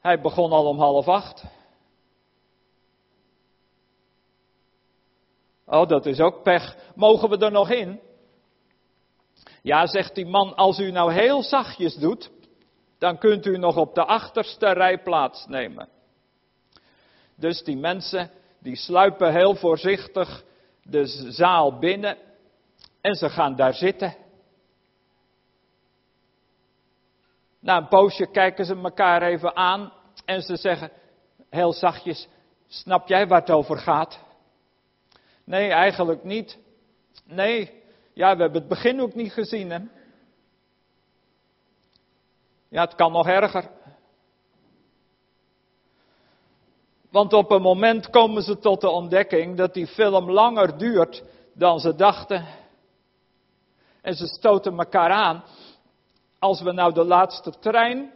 hij 0.00 0.20
begon 0.20 0.52
al 0.52 0.66
om 0.66 0.78
half 0.78 1.08
acht. 1.08 1.44
Oh, 5.66 5.88
dat 5.88 6.06
is 6.06 6.20
ook 6.20 6.42
pech. 6.42 6.76
Mogen 6.94 7.28
we 7.28 7.38
er 7.38 7.52
nog 7.52 7.70
in? 7.70 8.00
Ja, 9.62 9.86
zegt 9.86 10.14
die 10.14 10.26
man, 10.26 10.54
als 10.54 10.78
u 10.78 10.90
nou 10.90 11.12
heel 11.12 11.42
zachtjes 11.42 11.94
doet, 11.94 12.30
dan 12.98 13.18
kunt 13.18 13.46
u 13.46 13.58
nog 13.58 13.76
op 13.76 13.94
de 13.94 14.04
achterste 14.04 14.72
rij 14.72 15.02
plaatsnemen. 15.02 15.88
Dus 17.36 17.62
die 17.62 17.76
mensen, 17.76 18.30
die 18.58 18.76
sluipen 18.76 19.32
heel 19.32 19.54
voorzichtig 19.54 20.44
de 20.82 21.06
zaal 21.30 21.78
binnen 21.78 22.16
en 23.02 23.14
ze 23.14 23.30
gaan 23.30 23.56
daar 23.56 23.74
zitten. 23.74 24.14
Na 27.60 27.76
een 27.76 27.88
poosje 27.88 28.26
kijken 28.26 28.64
ze 28.64 28.76
elkaar 28.76 29.22
even 29.22 29.56
aan 29.56 29.92
en 30.24 30.42
ze 30.42 30.56
zeggen 30.56 30.90
heel 31.50 31.72
zachtjes, 31.72 32.28
snap 32.66 33.08
jij 33.08 33.26
waar 33.26 33.40
het 33.40 33.50
over 33.50 33.78
gaat? 33.78 34.20
Nee, 35.44 35.70
eigenlijk 35.70 36.24
niet. 36.24 36.58
Nee, 37.24 37.82
ja, 38.12 38.36
we 38.36 38.42
hebben 38.42 38.60
het 38.60 38.68
begin 38.68 39.00
ook 39.00 39.14
niet 39.14 39.32
gezien, 39.32 39.70
hè? 39.70 39.78
Ja, 42.68 42.84
het 42.84 42.94
kan 42.94 43.12
nog 43.12 43.26
erger. 43.26 43.70
Want 47.10 47.32
op 47.32 47.50
een 47.50 47.62
moment 47.62 48.10
komen 48.10 48.42
ze 48.42 48.58
tot 48.58 48.80
de 48.80 48.88
ontdekking 48.88 49.56
dat 49.56 49.74
die 49.74 49.86
film 49.86 50.30
langer 50.30 50.78
duurt 50.78 51.22
dan 51.54 51.80
ze 51.80 51.94
dachten. 51.94 52.46
En 54.02 54.14
ze 54.14 54.26
stoten 54.26 54.78
elkaar 54.78 55.10
aan. 55.10 55.44
Als 56.38 56.60
we 56.60 56.72
nou 56.72 56.92
de 56.92 57.04
laatste 57.04 57.58
trein 57.58 58.12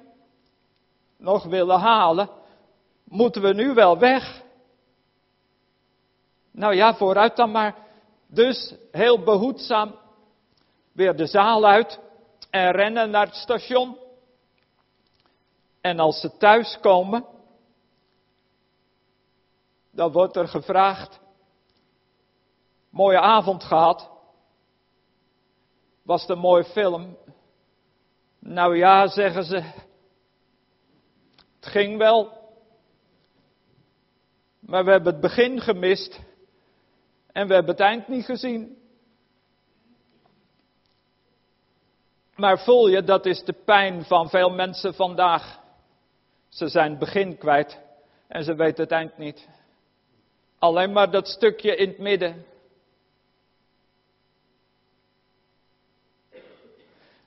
nog 1.19 1.45
willen 1.45 1.79
halen, 1.79 2.31
moeten 3.05 3.43
we 3.43 3.53
nu 3.53 3.75
wel 3.75 3.99
weg. 3.99 4.43
Nou 6.51 6.75
ja, 6.75 6.95
vooruit 6.95 7.37
dan 7.37 7.51
maar. 7.51 7.75
Dus 8.27 8.75
heel 8.91 9.23
behoedzaam 9.23 9.95
weer 10.93 11.17
de 11.17 11.27
zaal 11.27 11.67
uit 11.67 12.01
en 12.51 12.71
rennen 12.71 13.11
naar 13.11 13.27
het 13.27 13.35
station. 13.35 13.99
En 15.81 15.99
als 15.99 16.21
ze 16.21 16.37
thuiskomen, 16.37 17.27
dan 19.91 20.13
wordt 20.13 20.37
er 20.37 20.49
gevraagd: 20.49 21.21
Mooie 22.91 23.21
avond 23.21 23.65
gehad. 23.65 24.16
Was 26.07 26.21
het 26.21 26.31
een 26.31 26.39
mooie 26.39 26.65
film? 26.65 27.17
Nou 28.39 28.77
ja, 28.77 29.09
zeggen 29.09 29.45
ze. 29.45 29.57
Het 31.57 31.67
ging 31.67 31.99
wel. 31.99 32.45
Maar 34.61 34.85
we 34.85 34.91
hebben 34.91 35.13
het 35.13 35.23
begin 35.23 35.61
gemist. 35.61 36.21
En 37.33 37.49
we 37.49 37.55
hebben 37.55 37.73
het 37.73 37.81
eind 37.81 38.09
niet 38.09 38.25
gezien. 38.25 38.79
Maar 42.37 42.59
voel 42.59 42.89
je, 42.89 43.03
dat 43.03 43.27
is 43.27 43.45
de 43.45 43.53
pijn 43.65 44.05
van 44.05 44.29
veel 44.29 44.51
mensen 44.51 44.95
vandaag. 44.95 45.61
Ze 46.49 46.69
zijn 46.69 46.91
het 46.91 46.99
begin 46.99 47.39
kwijt 47.39 47.81
en 48.29 48.45
ze 48.45 48.55
weten 48.55 48.83
het 48.83 48.93
eind 48.93 49.19
niet. 49.19 49.49
Alleen 50.59 50.93
maar 50.93 51.11
dat 51.11 51.29
stukje 51.29 51.77
in 51.77 51.89
het 51.89 51.99
midden. 51.99 52.45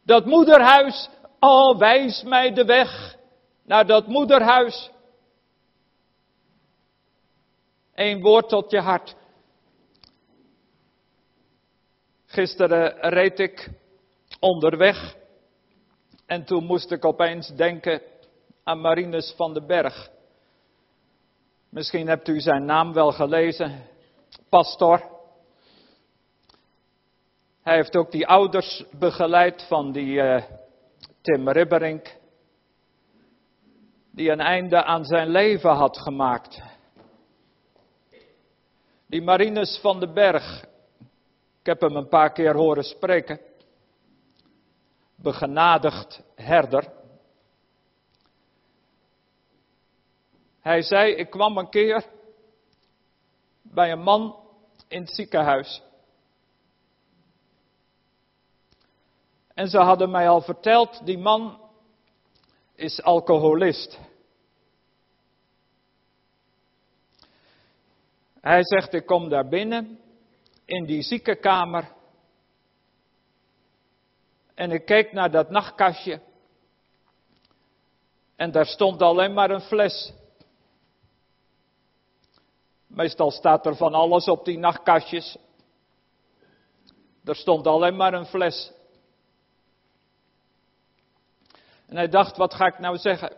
Dat 0.10 0.26
moederhuis, 0.26 1.10
oh 1.40 1.78
wijs 1.78 2.24
mij 2.24 2.54
de 2.54 2.66
weg 2.66 3.16
naar 3.64 3.86
dat 3.86 4.08
moederhuis. 4.08 4.90
Eén 7.94 8.22
woord 8.22 8.50
tot 8.50 8.72
je 8.72 8.80
hart. 8.80 9.16
Gisteren 12.26 13.10
reed 13.10 13.40
ik 13.40 13.70
onderweg 14.40 15.16
en 16.26 16.46
toen 16.46 16.66
moest 16.66 16.92
ik 16.92 17.06
opeens 17.06 17.48
denken 17.48 18.02
aan 18.64 18.82
Marinus 18.82 19.34
van 19.36 19.54
den 19.54 19.68
Berg. 19.68 20.10
Misschien 21.70 22.08
hebt 22.08 22.28
u 22.28 22.40
zijn 22.40 22.66
naam 22.66 22.94
wel 22.94 23.12
gelezen, 23.12 23.86
pastor. 24.50 25.19
Hij 27.70 27.78
heeft 27.78 27.96
ook 27.96 28.12
die 28.12 28.28
ouders 28.28 28.84
begeleid 28.92 29.66
van 29.68 29.92
die 29.92 30.22
uh, 30.22 30.44
Tim 31.22 31.50
Ribberink, 31.50 32.18
die 34.12 34.32
een 34.32 34.40
einde 34.40 34.84
aan 34.84 35.06
zijn 35.06 35.28
leven 35.30 35.70
had 35.70 35.98
gemaakt. 35.98 36.62
Die 39.06 39.22
Marinus 39.22 39.80
van 39.82 40.00
den 40.00 40.14
Berg, 40.14 40.64
ik 41.60 41.66
heb 41.66 41.82
hem 41.82 41.96
een 41.96 42.08
paar 42.08 42.32
keer 42.32 42.56
horen 42.56 42.84
spreken, 42.84 43.40
begenadigd 45.16 46.24
herder. 46.36 46.92
Hij 50.60 50.82
zei, 50.82 51.14
ik 51.14 51.30
kwam 51.30 51.58
een 51.58 51.70
keer 51.70 52.06
bij 53.62 53.92
een 53.92 54.02
man 54.02 54.36
in 54.88 55.02
het 55.02 55.16
ziekenhuis. 55.16 55.88
En 59.60 59.68
ze 59.68 59.78
hadden 59.78 60.12
mij 60.12 60.30
al 60.30 60.42
verteld, 60.42 61.06
die 61.06 61.18
man 61.18 61.60
is 62.76 63.02
alcoholist. 63.02 64.00
Hij 68.42 68.64
zegt, 68.64 68.94
ik 68.94 69.06
kom 69.06 69.30
daar 69.30 69.48
binnen 69.48 70.00
in 70.66 70.86
die 70.86 71.02
ziekenkamer. 71.02 71.92
En 74.54 74.72
ik 74.72 74.86
keek 74.86 75.12
naar 75.12 75.32
dat 75.32 75.50
nachtkastje. 75.50 76.22
En 78.36 78.52
daar 78.52 78.66
stond 78.66 79.02
alleen 79.02 79.34
maar 79.34 79.50
een 79.50 79.62
fles. 79.62 80.14
Meestal 82.88 83.32
staat 83.32 83.66
er 83.66 83.76
van 83.76 83.94
alles 83.94 84.28
op 84.28 84.46
die 84.46 84.58
nachtkastjes. 84.58 85.38
Er 87.24 87.36
stond 87.36 87.68
alleen 87.68 87.96
maar 87.96 88.14
een 88.14 88.26
fles. 88.26 88.78
En 91.90 91.96
hij 91.96 92.08
dacht, 92.08 92.38
wat 92.38 92.54
ga 92.54 92.66
ik 92.66 92.80
nou 92.80 92.98
zeggen? 92.98 93.36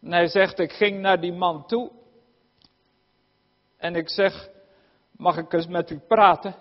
En 0.00 0.12
hij 0.12 0.26
zegt, 0.26 0.58
ik 0.58 0.72
ging 0.72 1.00
naar 1.00 1.20
die 1.20 1.32
man 1.32 1.66
toe. 1.66 1.90
En 3.76 3.94
ik 3.94 4.08
zeg, 4.08 4.48
mag 5.10 5.36
ik 5.36 5.52
eens 5.52 5.66
met 5.66 5.90
u 5.90 5.98
praten? 5.98 6.54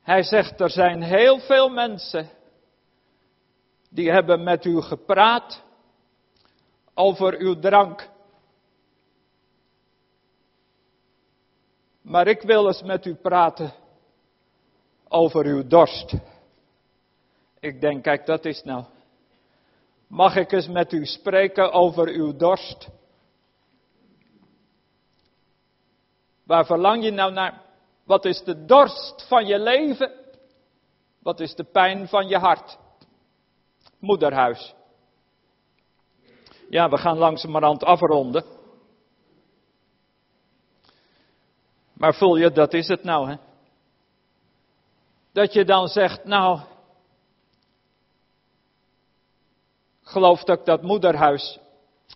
Hij 0.00 0.22
zegt, 0.22 0.60
er 0.60 0.70
zijn 0.70 1.02
heel 1.02 1.38
veel 1.38 1.68
mensen 1.68 2.30
die 3.90 4.10
hebben 4.10 4.42
met 4.42 4.64
u 4.64 4.80
gepraat 4.80 5.62
over 6.94 7.38
uw 7.38 7.58
drank. 7.58 8.10
Maar 12.02 12.26
ik 12.26 12.42
wil 12.42 12.66
eens 12.66 12.82
met 12.82 13.06
u 13.06 13.14
praten 13.14 13.81
over 15.12 15.44
uw 15.44 15.66
dorst. 15.66 16.14
Ik 17.60 17.80
denk, 17.80 18.02
kijk, 18.02 18.26
dat 18.26 18.44
is 18.44 18.62
nou. 18.62 18.84
Mag 20.06 20.36
ik 20.36 20.52
eens 20.52 20.68
met 20.68 20.92
u 20.92 21.04
spreken 21.06 21.72
over 21.72 22.08
uw 22.08 22.36
dorst? 22.36 22.88
Waar 26.44 26.66
verlang 26.66 27.04
je 27.04 27.10
nou 27.10 27.32
naar? 27.32 27.62
Wat 28.04 28.24
is 28.24 28.42
de 28.42 28.64
dorst 28.64 29.26
van 29.28 29.46
je 29.46 29.58
leven? 29.58 30.12
Wat 31.18 31.40
is 31.40 31.54
de 31.54 31.64
pijn 31.64 32.08
van 32.08 32.28
je 32.28 32.38
hart? 32.38 32.78
Moederhuis. 33.98 34.74
Ja, 36.68 36.88
we 36.88 36.98
gaan 36.98 37.18
langzamerhand 37.18 37.84
afronden. 37.84 38.44
Maar 41.92 42.14
voel 42.14 42.36
je, 42.36 42.50
dat 42.50 42.74
is 42.74 42.88
het 42.88 43.04
nou, 43.04 43.28
hè? 43.30 43.36
Dat 45.32 45.52
je 45.52 45.64
dan 45.64 45.88
zegt, 45.88 46.24
nou, 46.24 46.60
geloof 50.02 50.44
dat 50.44 50.58
ik 50.58 50.64
dat 50.64 50.82
moederhuis 50.82 51.58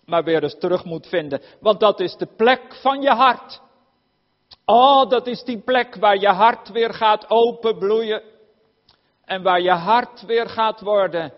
maar 0.05 0.23
weer 0.23 0.43
eens 0.43 0.57
terug 0.59 0.83
moet 0.85 1.07
vinden. 1.07 1.41
Want 1.59 1.79
dat 1.79 1.99
is 1.99 2.15
de 2.15 2.25
plek 2.25 2.75
van 2.81 3.01
je 3.01 3.09
hart. 3.09 3.61
Oh, 4.65 5.09
dat 5.09 5.27
is 5.27 5.43
die 5.43 5.59
plek 5.59 5.95
waar 5.95 6.17
je 6.17 6.27
hart 6.27 6.69
weer 6.69 6.93
gaat 6.93 7.29
openbloeien. 7.29 8.21
En 9.25 9.43
waar 9.43 9.61
je 9.61 9.71
hart 9.71 10.25
weer 10.25 10.49
gaat 10.49 10.81
worden 10.81 11.33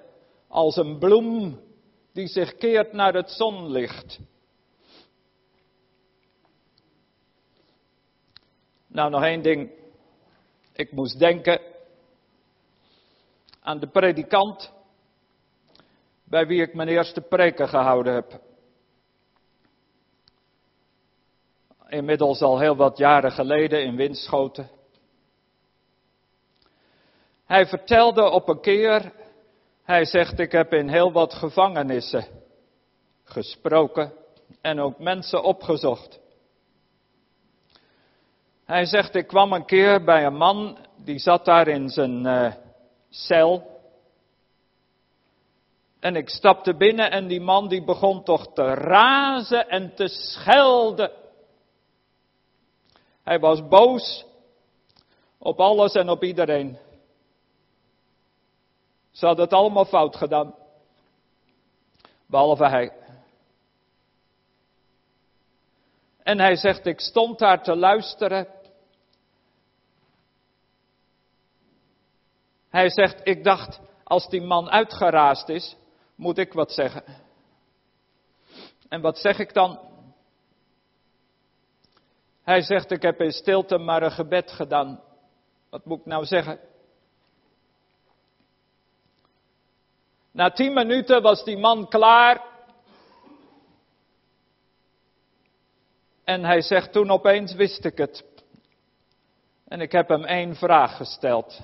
als 0.48 0.76
een 0.76 0.98
bloem 1.00 1.60
die 2.14 2.28
zich 2.28 2.56
keert 2.56 2.94
naar 2.94 3.14
het 3.14 3.32
zonlicht. 3.32 4.20
Nou, 8.88 9.10
nog 9.10 9.24
één 9.24 9.42
ding. 9.42 9.79
Ik 10.80 10.92
moest 10.92 11.20
denken 11.20 11.62
aan 13.60 13.80
de 13.80 13.88
predikant 13.88 14.72
bij 16.24 16.48
wie 16.48 16.62
ik 16.62 16.74
mijn 16.74 16.88
eerste 16.88 17.22
preken 17.22 17.70
gehouden 17.70 18.14
heb. 18.14 18.42
Inmiddels 21.88 22.42
al 22.42 22.60
heel 22.60 22.76
wat 22.76 22.98
jaren 22.98 23.32
geleden 23.32 23.84
in 23.84 23.96
Winschoten. 23.96 24.70
Hij 27.46 27.66
vertelde 27.66 28.30
op 28.30 28.50
een 28.50 28.62
keer, 28.62 29.12
hij 29.84 30.06
zegt 30.06 30.40
ik 30.40 30.52
heb 30.52 30.74
in 30.74 30.90
heel 30.90 31.12
wat 31.12 31.34
gevangenissen 31.34 32.26
gesproken 33.24 34.14
en 34.62 34.80
ook 34.80 35.00
mensen 35.00 35.44
opgezocht. 35.44 36.19
Hij 38.70 38.86
zegt 38.86 39.16
ik 39.16 39.28
kwam 39.28 39.54
een 39.54 39.66
keer 39.66 40.04
bij 40.04 40.26
een 40.26 40.38
man 40.38 40.78
die 40.96 41.20
zat 41.20 41.46
daar 41.46 41.68
in 41.68 41.90
zijn 41.90 42.26
uh, 42.26 42.54
cel 43.10 43.80
en 46.00 46.16
ik 46.16 46.30
stapte 46.30 46.76
binnen 46.76 47.12
en 47.12 47.28
die 47.28 47.42
man 47.42 47.68
die 47.68 47.84
begon 47.84 48.24
toch 48.24 48.54
te 48.54 48.74
razen 48.74 49.70
en 49.70 49.96
te 49.96 50.08
schelden. 50.08 51.12
Hij 53.24 53.40
was 53.40 53.68
boos 53.68 54.26
op 55.38 55.60
alles 55.60 55.94
en 55.94 56.10
op 56.10 56.24
iedereen. 56.24 56.78
Ze 59.12 59.26
hadden 59.26 59.44
het 59.44 59.54
allemaal 59.54 59.86
fout 59.86 60.16
gedaan. 60.16 60.56
Behalve 62.26 62.68
hij. 62.68 62.92
En 66.24 66.40
hij 66.40 66.56
zegt, 66.56 66.86
ik 66.86 67.00
stond 67.00 67.40
daar 67.40 67.64
te 67.64 67.76
luisteren. 67.76 68.58
Hij 72.70 72.90
zegt, 72.90 73.22
ik 73.24 73.44
dacht, 73.44 73.80
als 74.04 74.30
die 74.30 74.42
man 74.42 74.70
uitgeraasd 74.70 75.50
is, 75.50 75.76
moet 76.16 76.38
ik 76.38 76.54
wat 76.54 76.72
zeggen. 76.72 77.04
En 78.90 79.02
wat 79.02 79.18
zeg 79.18 79.40
ik 79.40 79.54
dan? 79.54 79.80
Hij 82.44 82.62
zegt, 82.62 82.92
ik 82.92 83.02
heb 83.02 83.22
in 83.22 83.32
stilte 83.32 83.78
maar 83.78 84.04
een 84.04 84.12
gebed 84.12 84.52
gedaan. 84.52 85.04
Wat 85.70 85.86
moet 85.86 86.00
ik 86.00 86.06
nou 86.06 86.26
zeggen? 86.26 86.60
Na 90.32 90.52
tien 90.52 90.74
minuten 90.74 91.22
was 91.22 91.44
die 91.44 91.58
man 91.58 91.88
klaar. 91.88 92.44
En 96.24 96.44
hij 96.44 96.62
zegt, 96.62 96.92
toen 96.92 97.12
opeens 97.12 97.54
wist 97.54 97.86
ik 97.86 97.98
het. 97.98 98.26
En 99.68 99.82
ik 99.82 99.92
heb 99.92 100.08
hem 100.08 100.24
één 100.24 100.56
vraag 100.56 100.98
gesteld. 100.98 101.62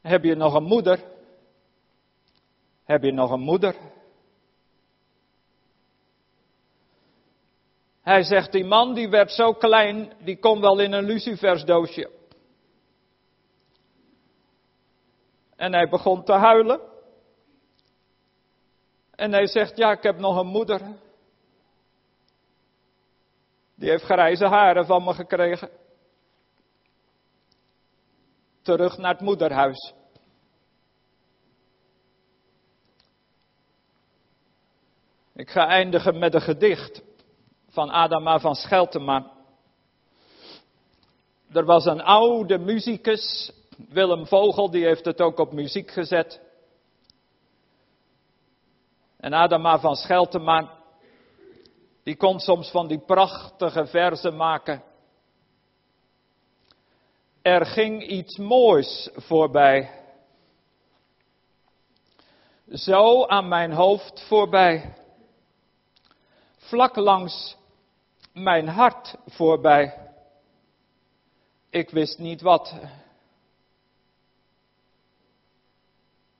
Heb 0.00 0.24
je 0.24 0.34
nog 0.34 0.54
een 0.54 0.64
moeder? 0.64 1.04
Heb 2.84 3.02
je 3.02 3.12
nog 3.12 3.30
een 3.30 3.40
moeder? 3.40 3.76
Hij 8.00 8.22
zegt, 8.22 8.52
die 8.52 8.64
man 8.64 8.94
die 8.94 9.08
werd 9.08 9.30
zo 9.30 9.52
klein, 9.52 10.12
die 10.18 10.38
kon 10.38 10.60
wel 10.60 10.78
in 10.78 10.92
een 10.92 11.04
lucifersdoosje. 11.04 12.10
En 15.56 15.72
hij 15.72 15.88
begon 15.88 16.24
te 16.24 16.32
huilen. 16.32 16.80
En 19.10 19.32
hij 19.32 19.46
zegt, 19.46 19.76
ja, 19.76 19.92
ik 19.92 20.02
heb 20.02 20.18
nog 20.18 20.36
een 20.36 20.46
moeder. 20.46 20.80
Die 23.74 23.90
heeft 23.90 24.04
grijze 24.04 24.46
haren 24.46 24.86
van 24.86 25.04
me 25.04 25.14
gekregen 25.14 25.70
terug 28.68 28.98
naar 28.98 29.12
het 29.12 29.20
moederhuis. 29.20 29.94
Ik 35.34 35.50
ga 35.50 35.66
eindigen 35.66 36.18
met 36.18 36.34
een 36.34 36.40
gedicht 36.40 37.02
van 37.68 37.90
Adama 37.90 38.38
van 38.38 38.54
Scheltema. 38.54 39.30
Er 41.52 41.64
was 41.64 41.84
een 41.84 42.02
oude 42.02 42.58
muzikus, 42.58 43.52
Willem 43.88 44.26
Vogel, 44.26 44.70
die 44.70 44.84
heeft 44.84 45.04
het 45.04 45.20
ook 45.20 45.38
op 45.38 45.52
muziek 45.52 45.90
gezet. 45.90 46.40
En 49.16 49.32
Adama 49.32 49.78
van 49.78 49.96
Scheltema, 49.96 50.78
die 52.02 52.16
kon 52.16 52.40
soms 52.40 52.70
van 52.70 52.86
die 52.88 53.00
prachtige 53.00 53.86
verzen 53.86 54.36
maken. 54.36 54.82
Er 57.42 57.66
ging 57.66 58.02
iets 58.02 58.36
moois 58.36 59.10
voorbij. 59.14 59.90
Zo 62.72 63.26
aan 63.26 63.48
mijn 63.48 63.72
hoofd 63.72 64.22
voorbij. 64.26 64.94
Vlak 66.56 66.96
langs 66.96 67.56
mijn 68.32 68.68
hart 68.68 69.16
voorbij. 69.26 70.12
Ik 71.70 71.90
wist 71.90 72.18
niet 72.18 72.40
wat. 72.40 72.74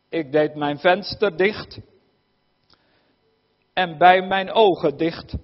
Ik 0.08 0.32
deed 0.32 0.54
mijn 0.54 0.78
venster 0.78 1.36
dicht 1.36 1.78
en 3.72 3.98
bij 3.98 4.22
mijn 4.22 4.52
ogen 4.52 4.96
dicht. 4.96 5.34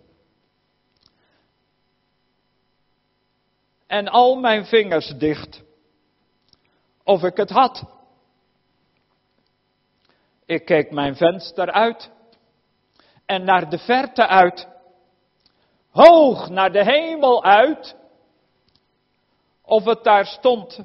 En 3.94 4.08
al 4.08 4.36
mijn 4.36 4.64
vingers 4.64 5.08
dicht. 5.18 5.62
Of 7.04 7.22
ik 7.22 7.36
het 7.36 7.50
had. 7.50 7.84
Ik 10.44 10.64
keek 10.64 10.90
mijn 10.90 11.16
venster 11.16 11.72
uit 11.72 12.10
en 13.26 13.44
naar 13.44 13.70
de 13.70 13.78
verte 13.78 14.26
uit. 14.26 14.68
Hoog 15.90 16.48
naar 16.48 16.72
de 16.72 16.84
hemel 16.84 17.44
uit. 17.44 17.96
Of 19.62 19.84
het 19.84 20.04
daar 20.04 20.26
stond. 20.26 20.80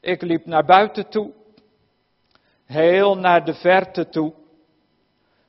Ik 0.00 0.22
liep 0.22 0.46
naar 0.46 0.64
buiten 0.64 1.08
toe. 1.08 1.32
Heel 2.64 3.16
naar 3.16 3.44
de 3.44 3.54
verte 3.54 4.08
toe. 4.08 4.34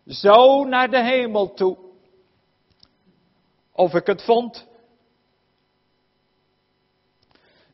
Zo 0.05 0.63
naar 0.63 0.89
de 0.89 1.03
hemel 1.03 1.53
toe. 1.53 1.91
Of 3.82 3.93
ik 3.93 4.05
het 4.05 4.23
vond. 4.23 4.67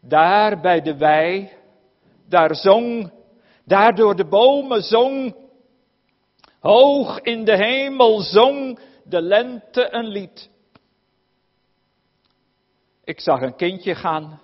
Daar 0.01 0.61
bij 0.61 0.81
de 0.81 0.97
wei, 0.97 1.51
daar 2.25 2.55
zong, 2.55 3.11
daar 3.63 3.95
door 3.95 4.15
de 4.15 4.25
bomen 4.27 4.83
zong, 4.83 5.35
hoog 6.59 7.19
in 7.19 7.45
de 7.45 7.55
hemel 7.55 8.19
zong 8.19 8.79
de 9.03 9.21
lente 9.21 9.93
een 9.93 10.07
lied. 10.07 10.49
Ik 13.03 13.19
zag 13.19 13.41
een 13.41 13.55
kindje 13.55 13.95
gaan 13.95 14.41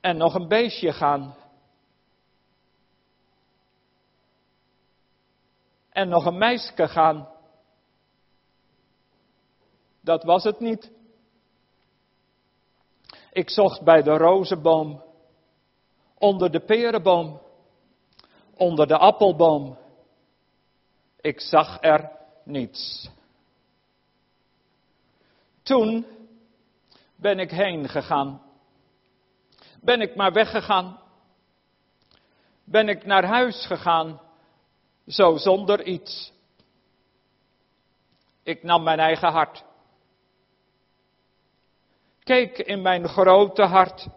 en 0.00 0.16
nog 0.16 0.34
een 0.34 0.48
beestje 0.48 0.92
gaan. 0.92 1.36
En 5.90 6.08
nog 6.08 6.24
een 6.24 6.38
meisje 6.38 6.88
gaan. 6.88 7.28
Dat 10.08 10.22
was 10.22 10.44
het 10.44 10.60
niet. 10.60 10.90
Ik 13.32 13.50
zocht 13.50 13.82
bij 13.82 14.02
de 14.02 14.16
rozenboom, 14.16 15.02
onder 16.14 16.50
de 16.50 16.60
perenboom, 16.60 17.40
onder 18.54 18.86
de 18.86 18.98
appelboom. 18.98 19.78
Ik 21.20 21.40
zag 21.40 21.78
er 21.80 22.10
niets. 22.44 23.10
Toen 25.62 26.06
ben 27.16 27.38
ik 27.38 27.50
heen 27.50 27.88
gegaan. 27.88 28.42
Ben 29.80 30.00
ik 30.00 30.16
maar 30.16 30.32
weggegaan. 30.32 31.00
Ben 32.64 32.88
ik 32.88 33.04
naar 33.04 33.24
huis 33.24 33.66
gegaan, 33.66 34.20
zo 35.06 35.36
zonder 35.36 35.84
iets. 35.84 36.32
Ik 38.42 38.62
nam 38.62 38.82
mijn 38.82 38.98
eigen 38.98 39.32
hart. 39.32 39.66
Keek 42.28 42.58
in 42.58 42.82
mijn 42.82 43.08
grote 43.08 43.62
hart. 43.62 44.08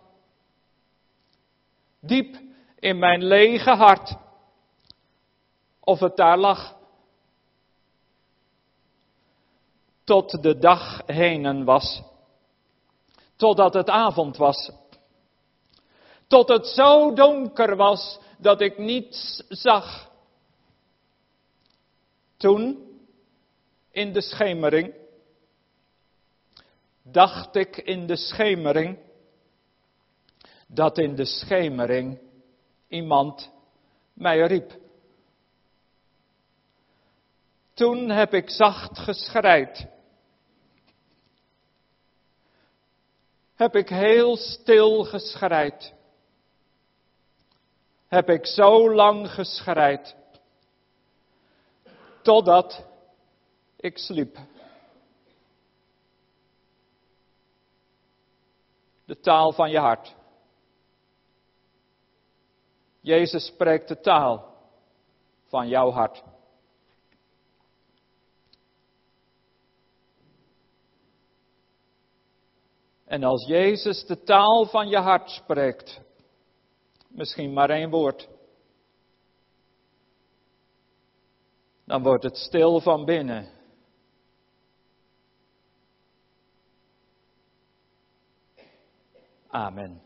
Diep 1.99 2.37
in 2.79 2.99
mijn 2.99 3.23
lege 3.23 3.69
hart. 3.69 4.15
Of 5.79 5.99
het 5.99 6.15
daar 6.15 6.37
lag. 6.37 6.75
Tot 10.03 10.43
de 10.43 10.57
dag 10.57 11.01
henen 11.05 11.63
was 11.63 12.01
totdat 13.41 13.73
het 13.73 13.89
avond 13.89 14.37
was. 14.37 14.71
Tot 16.27 16.47
het 16.47 16.67
zo 16.67 17.13
donker 17.13 17.75
was 17.75 18.19
dat 18.37 18.61
ik 18.61 18.77
niets 18.77 19.43
zag. 19.49 20.11
Toen, 22.37 22.89
in 23.91 24.13
de 24.13 24.21
schemering, 24.21 25.00
dacht 27.11 27.55
ik 27.55 27.77
in 27.77 28.07
de 28.07 28.15
schemering, 28.15 28.97
dat 30.67 30.97
in 30.97 31.15
de 31.15 31.25
schemering 31.25 32.19
iemand 32.87 33.51
mij 34.13 34.39
riep. 34.39 34.79
Toen 37.73 38.09
heb 38.09 38.33
ik 38.33 38.49
zacht 38.49 38.99
geschreid. 38.99 39.89
heb 43.61 43.75
ik 43.75 43.89
heel 43.89 44.37
stil 44.37 45.03
geschreid. 45.03 45.93
Heb 48.07 48.29
ik 48.29 48.45
zo 48.45 48.93
lang 48.93 49.31
geschreid. 49.31 50.15
Totdat 52.21 52.85
ik 53.77 53.97
sliep. 53.97 54.37
De 59.11 59.19
taal 59.19 59.51
van 59.51 59.71
je 59.71 59.77
hart. 59.77 60.15
Jezus 63.01 63.45
spreekt 63.45 63.87
de 63.87 63.99
taal 63.99 64.55
van 65.45 65.67
jouw 65.67 65.91
hart. 65.91 66.23
En 73.05 73.23
als 73.23 73.47
Jezus 73.47 74.05
de 74.05 74.23
taal 74.23 74.65
van 74.65 74.89
je 74.89 74.97
hart 74.97 75.29
spreekt, 75.29 76.01
misschien 77.07 77.53
maar 77.53 77.69
één 77.69 77.89
woord, 77.89 78.29
dan 81.85 82.03
wordt 82.03 82.23
het 82.23 82.37
stil 82.37 82.79
van 82.79 83.05
binnen. 83.05 83.60
Amen. 89.53 89.99